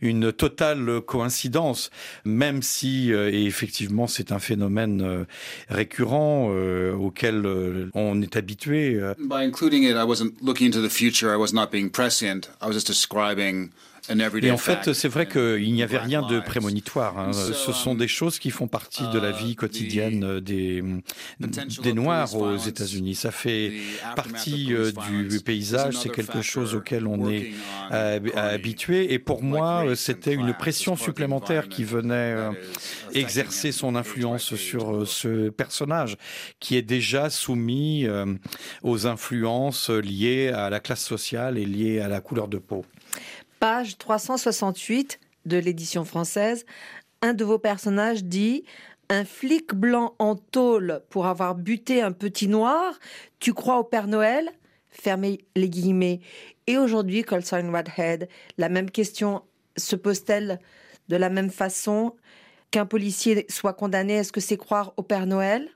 une 0.00 0.32
totale 0.32 0.91
coïncidence, 1.00 1.90
même 2.24 2.62
si 2.62 3.12
euh, 3.12 3.30
et 3.32 3.44
effectivement 3.44 4.06
c'est 4.06 4.32
un 4.32 4.38
phénomène 4.38 5.02
euh, 5.02 5.24
récurrent 5.68 6.48
euh, 6.50 6.94
auquel 6.94 7.46
euh, 7.46 7.90
on 7.94 8.20
est 8.22 8.36
habitué. 8.36 9.00
By 9.18 9.44
including 9.44 9.84
it, 9.84 9.96
I 9.96 10.04
wasn't 10.04 10.34
looking 10.42 10.66
into 10.66 10.82
the 10.82 10.90
future. 10.90 11.32
I 11.32 11.36
was 11.36 11.52
not 11.52 11.70
being 11.70 11.90
prescient. 11.90 12.50
I 12.60 12.66
was 12.66 12.74
just 12.74 12.86
describing 12.86 13.70
Et 14.10 14.50
en 14.50 14.56
fait, 14.56 14.92
c'est 14.94 15.08
vrai 15.08 15.28
qu'il 15.28 15.72
n'y 15.72 15.82
avait 15.82 15.98
rien 15.98 16.22
de 16.22 16.40
prémonitoire. 16.40 17.18
hein. 17.18 17.32
Ce 17.32 17.72
sont 17.72 17.92
um, 17.92 17.96
des 17.96 18.08
choses 18.08 18.40
qui 18.40 18.50
font 18.50 18.66
partie 18.66 19.04
de 19.12 19.18
la 19.18 19.30
uh, 19.30 19.44
vie 19.44 19.54
quotidienne 19.54 20.24
euh, 20.24 20.40
des, 20.40 20.82
potential 21.40 21.84
des 21.84 21.90
of 21.90 21.96
Noirs 21.96 22.34
aux 22.34 22.56
États-Unis. 22.56 23.14
Ça 23.14 23.30
fait 23.30 23.72
partie 24.16 24.74
euh, 24.74 24.90
du 25.28 25.40
paysage, 25.40 25.96
c'est 25.98 26.10
quelque 26.10 26.42
chose 26.42 26.74
auquel 26.74 27.06
on 27.06 27.30
est 27.30 27.52
habitué. 28.34 29.12
Et 29.12 29.20
pour 29.20 29.44
moi, 29.44 29.84
euh, 29.84 29.92
and 29.92 29.94
c'était 29.94 30.34
une 30.34 30.52
pression 30.52 30.96
supplémentaire 30.96 31.68
qui 31.68 31.84
venait 31.84 32.34
exercer 33.14 33.70
son 33.70 33.94
influence 33.94 34.56
sur 34.56 35.06
ce 35.06 35.48
personnage 35.48 36.16
qui 36.58 36.76
est 36.76 36.82
déjà 36.82 37.30
soumis 37.30 38.06
aux 38.82 39.06
influences 39.06 39.90
liées 39.90 40.48
à 40.48 40.70
la 40.70 40.80
classe 40.80 41.04
sociale 41.04 41.56
et 41.56 41.64
liées 41.64 42.00
à 42.00 42.08
la 42.08 42.20
couleur 42.20 42.48
de 42.48 42.58
peau. 42.58 42.84
Page 43.62 43.96
368 43.96 45.20
de 45.46 45.56
l'édition 45.56 46.04
française, 46.04 46.66
un 47.20 47.32
de 47.32 47.44
vos 47.44 47.60
personnages 47.60 48.24
dit 48.24 48.64
Un 49.08 49.24
flic 49.24 49.72
blanc 49.72 50.16
en 50.18 50.34
tôle 50.34 51.00
pour 51.10 51.26
avoir 51.26 51.54
buté 51.54 52.02
un 52.02 52.10
petit 52.10 52.48
noir, 52.48 52.98
tu 53.38 53.54
crois 53.54 53.78
au 53.78 53.84
Père 53.84 54.08
Noël? 54.08 54.50
Fermez 54.90 55.44
les 55.54 55.70
guillemets. 55.70 56.18
Et 56.66 56.76
aujourd'hui, 56.76 57.22
Colson 57.22 57.72
Whitehead, 57.72 58.28
la 58.58 58.68
même 58.68 58.90
question 58.90 59.42
se 59.76 59.94
pose-t-elle 59.94 60.58
de 61.06 61.14
la 61.14 61.28
même 61.28 61.50
façon? 61.50 62.16
Qu'un 62.72 62.84
policier 62.84 63.46
soit 63.48 63.74
condamné 63.74 64.14
Est-ce 64.14 64.32
que 64.32 64.40
c'est 64.40 64.56
croire 64.56 64.92
au 64.96 65.04
Père 65.04 65.26
Noël? 65.26 65.70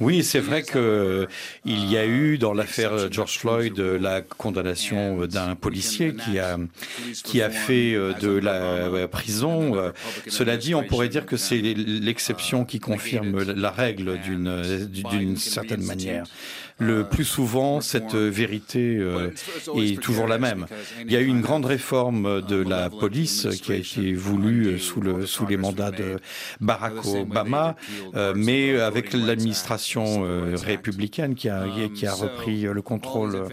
Oui, 0.00 0.22
c'est 0.22 0.40
vrai 0.40 0.62
que 0.62 1.26
il 1.64 1.90
y 1.90 1.96
a 1.96 2.06
eu 2.06 2.38
dans 2.38 2.52
l'affaire 2.52 3.10
George 3.10 3.38
Floyd 3.38 3.78
euh, 3.78 3.98
la 3.98 4.20
condamnation 4.20 5.22
euh, 5.22 5.26
d'un 5.26 5.54
policier 5.54 6.14
qui 6.14 6.38
a 6.38 6.58
qui 7.24 7.42
a 7.42 7.50
fait 7.50 7.94
euh, 7.94 8.12
de 8.14 8.28
la 8.30 8.54
euh, 8.54 9.06
prison. 9.06 9.74
Euh, 9.76 9.92
Cela 10.28 10.56
dit, 10.56 10.74
on 10.74 10.82
pourrait 10.82 11.08
dire 11.08 11.26
que 11.26 11.36
c'est 11.36 11.60
l'exception 11.60 12.64
qui 12.64 12.78
confirme 12.80 13.42
la 13.42 13.70
règle 13.70 14.18
d'une 14.20 14.88
d'une 15.10 15.36
certaine 15.36 15.82
manière. 15.84 16.24
Le 16.78 17.08
plus 17.08 17.24
souvent, 17.24 17.80
cette 17.80 18.14
vérité 18.14 18.98
euh, 18.98 19.30
est 19.78 19.98
toujours 19.98 20.26
la 20.26 20.36
même. 20.36 20.66
Il 21.06 21.10
y 21.12 21.16
a 21.16 21.20
eu 21.20 21.26
une 21.26 21.40
grande 21.40 21.64
réforme 21.64 22.42
de 22.42 22.56
la 22.56 22.90
police 22.90 23.48
qui 23.62 23.72
a 23.72 23.76
été 23.76 24.12
voulue 24.12 24.78
sous 24.78 25.00
le, 25.06 25.26
sous 25.26 25.46
les 25.46 25.56
mandats 25.56 25.90
de 25.90 26.18
Barack 26.60 27.04
Obama, 27.06 27.76
mais 28.34 28.78
avec 28.80 29.12
l'administration 29.12 30.26
républicaine 30.54 31.34
qui 31.34 31.48
a, 31.48 31.64
qui 31.94 32.06
a 32.06 32.14
repris 32.14 32.62
le 32.62 32.82
contrôle 32.82 33.48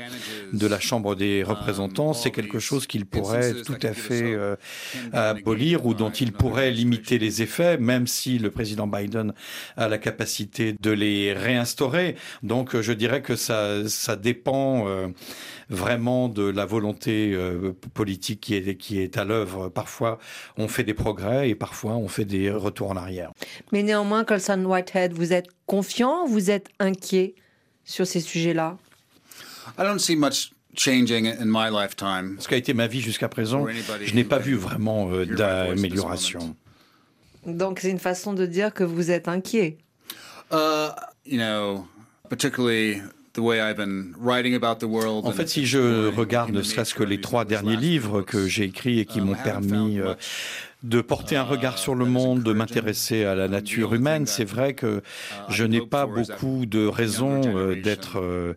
de 0.51 0.67
la 0.67 0.79
Chambre 0.79 1.15
des 1.15 1.43
représentants, 1.43 2.13
c'est 2.13 2.31
quelque 2.31 2.59
chose 2.59 2.87
qu'il 2.87 3.05
pourrait 3.05 3.53
tout 3.65 3.79
à 3.81 3.93
fait 3.93 4.37
abolir 5.11 5.85
ou 5.85 5.93
dont 5.93 6.11
il 6.11 6.31
pourrait 6.31 6.71
limiter 6.71 7.19
les 7.19 7.41
effets, 7.41 7.77
même 7.77 8.07
si 8.07 8.39
le 8.39 8.49
président 8.51 8.87
Biden 8.87 9.33
a 9.77 9.87
la 9.87 9.97
capacité 9.97 10.75
de 10.79 10.91
les 10.91 11.33
réinstaurer. 11.33 12.15
Donc 12.41 12.79
je 12.79 12.93
dirais 12.93 13.21
que 13.21 13.35
ça, 13.35 13.87
ça 13.87 14.15
dépend 14.15 14.87
vraiment 15.69 16.29
de 16.29 16.43
la 16.43 16.65
volonté 16.65 17.33
euh, 17.33 17.73
politique 17.93 18.41
qui 18.41 18.55
est, 18.55 18.75
qui 18.75 18.99
est 18.99 19.17
à 19.17 19.25
l'œuvre. 19.25 19.69
Parfois, 19.69 20.19
on 20.57 20.67
fait 20.67 20.83
des 20.83 20.93
progrès 20.93 21.42
et 21.45 21.55
parfois, 21.55 21.93
on 21.93 22.07
fait 22.07 22.25
des 22.25 22.51
retours 22.51 22.91
en 22.91 22.95
arrière. 22.95 23.31
Mais 23.71 23.83
néanmoins, 23.83 24.23
Colson 24.23 24.63
Whitehead, 24.65 25.13
vous 25.13 25.33
êtes 25.33 25.47
confiant 25.65 26.25
vous 26.25 26.49
êtes 26.49 26.69
inquiet 26.79 27.35
sur 27.85 28.07
ces 28.07 28.19
sujets-là? 28.19 28.77
I 29.77 29.83
don't 29.83 29.99
see 29.99 30.15
much 30.15 30.51
changing 30.75 31.27
in 31.27 31.45
my 31.45 31.69
lifetime. 31.71 32.37
Ce 32.39 32.47
qui 32.47 32.53
a 32.53 32.57
été 32.57 32.73
ma 32.73 32.87
vie 32.87 33.01
jusqu'à 33.01 33.29
présent, 33.29 33.65
je 34.03 34.13
n'ai 34.13 34.23
pas 34.23 34.39
vu 34.39 34.55
vraiment 34.55 35.09
euh, 35.11 35.25
d'amélioration. 35.25 36.55
Donc 37.45 37.79
c'est 37.79 37.89
une 37.89 37.99
façon 37.99 38.33
de 38.33 38.45
dire 38.45 38.73
que 38.73 38.83
vous 38.83 39.11
êtes 39.11 39.27
inquiet? 39.27 39.77
Uh, 40.51 40.89
you 41.25 41.37
know, 41.37 41.85
particularly 42.29 43.01
en 43.35 45.31
fait, 45.31 45.49
si 45.49 45.65
je 45.65 46.07
regarde 46.15 46.51
ne 46.51 46.61
serait-ce 46.61 46.93
que 46.93 47.03
les 47.03 47.19
trois 47.19 47.45
derniers 47.45 47.77
livres 47.77 48.21
que 48.21 48.47
j'ai 48.47 48.65
écrits 48.65 48.99
et 48.99 49.05
qui 49.05 49.21
m'ont 49.21 49.35
permis 49.35 49.99
euh, 49.99 50.13
de 50.83 50.99
porter 50.99 51.37
un 51.37 51.43
regard 51.43 51.77
sur 51.77 51.95
le 51.95 52.05
monde, 52.05 52.43
de 52.43 52.53
m'intéresser 52.53 53.23
à 53.23 53.35
la 53.35 53.47
nature 53.47 53.93
humaine, 53.93 54.27
c'est 54.27 54.43
vrai 54.43 54.73
que 54.73 55.01
je 55.49 55.63
n'ai 55.63 55.81
pas 55.81 56.05
beaucoup 56.05 56.65
de 56.65 56.85
raisons 56.85 57.41
euh, 57.45 57.81
d'être 57.81 58.19
euh, 58.19 58.53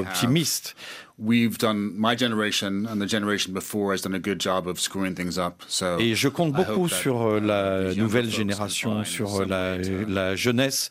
optimiste 0.00 0.76
we've 1.20 1.58
done 1.58 1.92
my 1.96 2.16
generation 2.16 2.86
and 2.86 3.00
the 3.00 3.06
generation 3.06 3.52
before 3.52 3.92
has 3.92 4.00
done 4.00 4.14
a 4.14 4.18
good 4.18 4.40
job 4.40 4.66
of 4.66 4.80
screwing 4.80 5.14
things 5.14 5.38
up. 5.38 5.62
So 5.68 5.98
Et 5.98 6.14
je 6.14 6.28
compte 6.28 6.52
beaucoup 6.52 6.88
sur 6.88 7.22
euh, 7.22 7.40
la 7.40 7.94
nouvelle 7.94 8.30
génération, 8.30 9.04
sur 9.04 9.44
la, 9.44 9.76
la, 10.08 10.34
jeunesse 10.34 10.90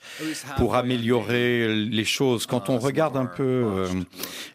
pour 0.58 0.76
améliorer 0.76 1.74
les 1.74 2.06
choses. 2.06 2.46
Quand 2.46 2.70
on 2.70 2.78
regarde 2.78 3.18
un 3.18 3.26
peu 3.26 3.44
euh, 3.44 3.88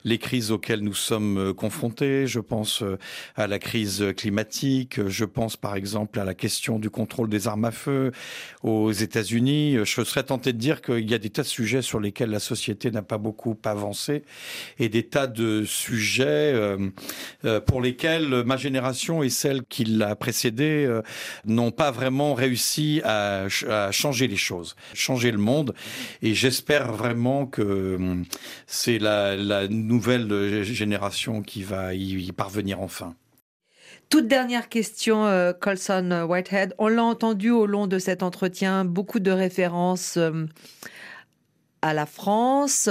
les 0.05 0.19
crises 0.19 0.53
auxquelles 0.53 0.81
nous 0.81 0.95
sommes 0.95 1.39
euh, 1.39 1.53
confrontés, 1.53 2.27
je 2.27 2.41
pense 2.41 2.85
à 3.35 3.47
la 3.47 3.59
crise 3.59 4.05
climatique, 4.17 5.01
je 5.09 5.25
pense 5.25 5.57
par 5.57 5.75
exemple 5.75 6.21
à 6.21 6.25
la 6.25 6.35
question 6.35 6.79
du 6.79 6.91
contrôle 6.91 7.29
des 7.29 7.49
armes 7.49 7.65
à 7.65 7.73
feu 7.73 8.13
aux 8.63 8.93
États-Unis. 8.93 9.79
Je 9.85 10.05
serais 10.05 10.23
tenté 10.23 10.53
de 10.53 10.59
dire 10.59 10.83
qu'il 10.83 11.11
y 11.11 11.15
a 11.15 11.19
des 11.19 11.31
tas 11.31 11.43
de 11.43 11.49
sujets 11.49 11.83
sur 11.83 11.99
lesquels 11.99 12.31
la 12.31 12.39
société 12.39 12.91
n'a 12.91 13.03
pas 13.03 13.19
beaucoup 13.19 13.57
avancé 13.65 14.23
et 14.79 14.89
des 14.89 15.05
tas 15.05 15.27
de 15.27 15.64
sujets 15.65 16.25
euh, 16.25 16.91
euh, 17.45 17.61
pour 17.61 17.81
lesquels 17.81 18.45
ma 18.45 18.57
génération 18.57 19.23
et 19.23 19.31
celle 19.31 19.65
qui 19.65 19.85
l'a 19.85 20.17
précédée 20.17 20.85
euh, 20.87 21.03
n'ont 21.45 21.71
pas 21.71 21.91
vraiment 21.91 22.35
réussi 22.35 23.01
à, 23.05 23.49
changer 23.91 24.27
les 24.27 24.37
choses, 24.37 24.77
changer 24.95 25.31
le 25.31 25.39
monde. 25.39 25.75
Et 26.23 26.35
j'espère 26.35 26.93
vraiment 26.93 27.47
que 27.47 28.23
c'est 28.67 28.99
la, 28.99 29.69
nouvelle 29.69 30.63
génération 30.63 31.43
qui 31.43 31.63
va 31.63 31.95
y, 31.95 32.33
parvenir 32.33 32.81
enfin. 32.81 33.15
Toute 34.11 34.29
dernière 34.29 34.69
question, 34.69 35.27
Colson 35.61 36.27
Whitehead. 36.29 36.75
On 36.79 36.89
l'a 36.89 37.05
entendu 37.05 37.51
au 37.51 37.67
long 37.67 37.87
de 37.87 37.99
cet 37.99 38.23
entretien, 38.23 38.85
beaucoup 38.85 39.21
de 39.21 39.31
références 39.31 40.19
à 41.85 41.93
la 41.93 42.07
France, 42.07 42.89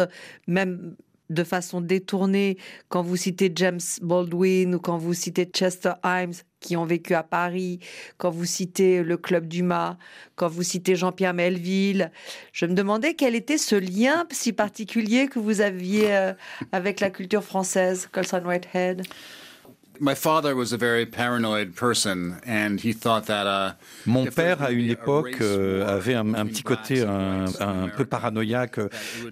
même 0.48 0.96
de 1.30 1.44
façon 1.44 1.82
détournée 1.82 2.58
quand 2.90 3.02
vous 3.02 3.16
citez 3.16 3.52
James 3.56 3.80
Baldwin 4.02 4.76
ou 4.76 4.80
quand 4.80 4.98
vous 4.98 5.14
citez 5.14 5.46
Chester 5.46 5.94
Himes 6.04 6.34
qui 6.60 6.78
ont 6.78 6.86
vécu 6.86 7.14
à 7.14 7.24
Paris, 7.24 7.80
quand 8.18 8.30
vous 8.30 8.46
citez 8.46 9.04
le 9.04 9.18
Club 9.18 9.48
Dumas, 9.48 9.98
quand 10.36 10.48
vous 10.48 10.64
citez 10.64 10.96
Jean-Pierre 10.96 11.34
Melville. 11.34 12.12
Je 12.54 12.66
me 12.66 12.74
demandais 12.74 13.14
quel 13.16 13.36
était 13.36 13.58
ce 13.58 13.76
lien 13.76 14.26
si 14.32 14.54
particulier 14.54 15.28
que 15.28 15.40
vous 15.40 15.62
aviez 15.62 16.16
euh, 16.16 16.34
avec 16.72 17.00
la 17.00 17.10
culture 17.10 17.44
française, 17.44 18.08
Colson 18.12 18.44
Whitehead? 18.46 19.04
Mon 24.06 24.26
père, 24.26 24.62
à 24.62 24.72
une 24.72 24.89
époque, 24.89 25.38
euh, 25.39 25.88
avait 25.88 26.13
un, 26.13 26.46
petit 26.46 26.62
côté 26.62 27.04
un, 27.04 27.88
peu 27.96 28.04
paranoïaque. 28.04 28.82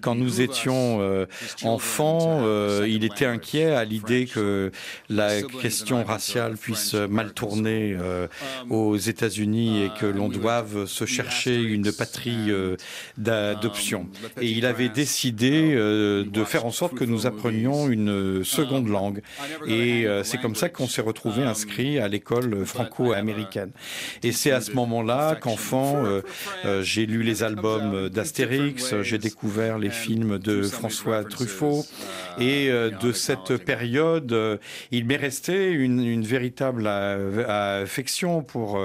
Quand 0.00 0.14
nous 0.14 0.40
étions 0.40 0.98
euh, 1.02 1.26
enfants, 1.62 2.40
euh, 2.42 2.86
il 2.88 3.04
était 3.04 3.26
inquiet 3.26 3.72
à 3.72 3.84
l'idée 3.84 4.24
que 4.24 4.72
la 5.10 5.42
question 5.42 6.04
raciale 6.04 6.56
puisse 6.56 6.94
mal 6.94 7.34
tourner 7.34 7.94
aux 8.70 8.96
États-Unis 8.96 9.84
et 9.84 9.90
que 10.00 10.06
l'on 10.06 10.30
doive 10.30 10.86
se 10.86 11.04
chercher 11.04 11.60
une 11.60 11.92
patrie 11.92 12.50
d'adoption. 13.18 14.08
Et 14.40 14.48
il 14.48 14.64
avait 14.64 14.88
décidé 14.88 15.74
de 15.74 16.44
faire 16.44 16.64
en 16.64 16.70
sorte 16.70 16.94
que 16.94 17.04
nous 17.04 17.26
apprenions 17.26 17.90
une 17.90 18.42
seconde 18.42 18.88
langue. 18.88 19.20
Et 19.66 20.06
c'est 20.24 20.40
comme 20.40 20.54
ça 20.54 20.61
qu'on 20.68 20.88
s'est 20.88 21.02
retrouvé 21.02 21.42
inscrit 21.42 21.98
à 21.98 22.08
l'école 22.08 22.64
franco-américaine. 22.64 23.70
Et 24.22 24.32
c'est 24.32 24.50
à 24.50 24.60
ce 24.60 24.72
moment-là 24.72 25.36
qu'enfant, 25.36 26.04
euh, 26.04 26.22
euh, 26.64 26.82
j'ai 26.82 27.06
lu 27.06 27.22
les 27.22 27.42
albums 27.42 28.08
d'Astérix, 28.08 28.94
j'ai 29.02 29.18
découvert 29.18 29.78
les 29.78 29.90
films 29.90 30.38
de 30.38 30.62
François 30.62 31.24
Truffaut, 31.24 31.84
et 32.38 32.70
euh, 32.70 32.90
de 32.90 33.12
cette 33.12 33.56
période, 33.58 34.60
il 34.90 35.04
m'est 35.06 35.16
resté 35.16 35.70
une, 35.70 36.22
véritable 36.22 36.86
affection 36.86 38.42
pour 38.42 38.80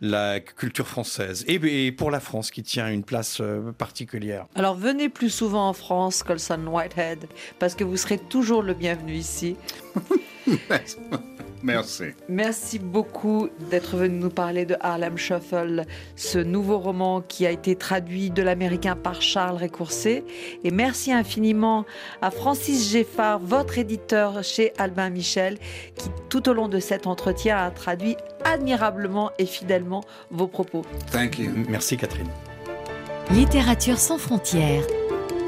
la 0.00 0.40
culture 0.40 0.86
française 0.86 1.44
et, 1.46 1.92
pour 1.92 2.10
la 2.10 2.20
France 2.20 2.50
qui 2.50 2.62
tient 2.62 2.88
une 2.88 3.04
place 3.04 3.40
particulière. 3.78 4.46
Alors 4.54 4.74
venez 4.74 5.08
plus 5.08 5.30
souvent 5.30 5.68
en 5.68 5.72
France, 5.72 6.22
Colson 6.22 6.66
Whitehead, 6.66 7.26
parce 7.58 7.74
que 7.74 7.84
vous 7.84 7.96
serez 7.96 8.18
toujours 8.18 8.62
le 8.62 8.74
bienvenu 8.74 9.14
ici. 9.14 9.56
Merci. 11.62 12.04
Merci 12.28 12.78
beaucoup 12.80 13.48
d'être 13.70 13.96
venu 13.96 14.18
nous 14.18 14.30
parler 14.30 14.66
de 14.66 14.76
Harlem 14.80 15.16
Shuffle, 15.16 15.84
ce 16.16 16.38
nouveau 16.38 16.78
roman 16.78 17.20
qui 17.20 17.46
a 17.46 17.50
été 17.50 17.76
traduit 17.76 18.30
de 18.30 18.42
l'américain 18.42 18.96
par 18.96 19.22
Charles 19.22 19.56
Récoursé. 19.56 20.24
Et 20.64 20.72
merci 20.72 21.12
infiniment 21.12 21.84
à 22.20 22.32
Francis 22.32 22.90
Geffard, 22.90 23.38
votre 23.38 23.78
éditeur 23.78 24.42
chez 24.42 24.72
Albin 24.76 25.10
Michel, 25.10 25.58
qui 25.96 26.08
tout 26.28 26.48
au 26.48 26.52
long 26.52 26.68
de 26.68 26.80
cet 26.80 27.06
entretien 27.06 27.56
a 27.56 27.70
traduit 27.70 28.16
admirablement 28.44 29.30
et 29.38 29.46
fidèlement 29.46 30.02
vos 30.30 30.48
propos. 30.48 30.82
Thank 31.12 31.38
you. 31.38 31.52
Merci 31.68 31.96
Catherine. 31.96 32.30
Littérature 33.30 33.98
sans 33.98 34.18
frontières. 34.18 34.82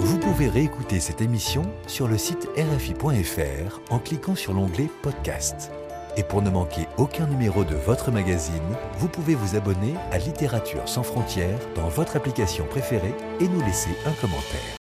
Vous 0.05 0.19
pouvez 0.19 0.51
réécouter 0.51 1.01
cette 1.01 1.23
émission 1.23 1.63
sur 1.87 2.09
le 2.09 2.19
site 2.19 2.47
rfi.fr 2.59 3.81
en 3.89 3.99
cliquant 3.99 4.35
sur 4.35 4.53
l'onglet 4.53 4.91
Podcast. 5.01 5.73
Et 6.19 6.23
pour 6.23 6.43
ne 6.43 6.51
manquer 6.51 6.87
aucun 6.99 7.27
numéro 7.27 7.65
de 7.65 7.75
votre 7.75 8.11
magazine, 8.11 8.77
vous 8.99 9.09
pouvez 9.09 9.35
vous 9.35 9.57
abonner 9.57 9.95
à 10.13 10.19
Littérature 10.19 10.87
sans 10.91 11.05
frontières 11.05 11.59
dans 11.75 11.89
votre 11.89 12.17
application 12.17 12.67
préférée 12.67 13.15
et 13.41 13.49
nous 13.49 13.63
laisser 13.63 13.97
un 14.05 14.13
commentaire. 14.21 14.84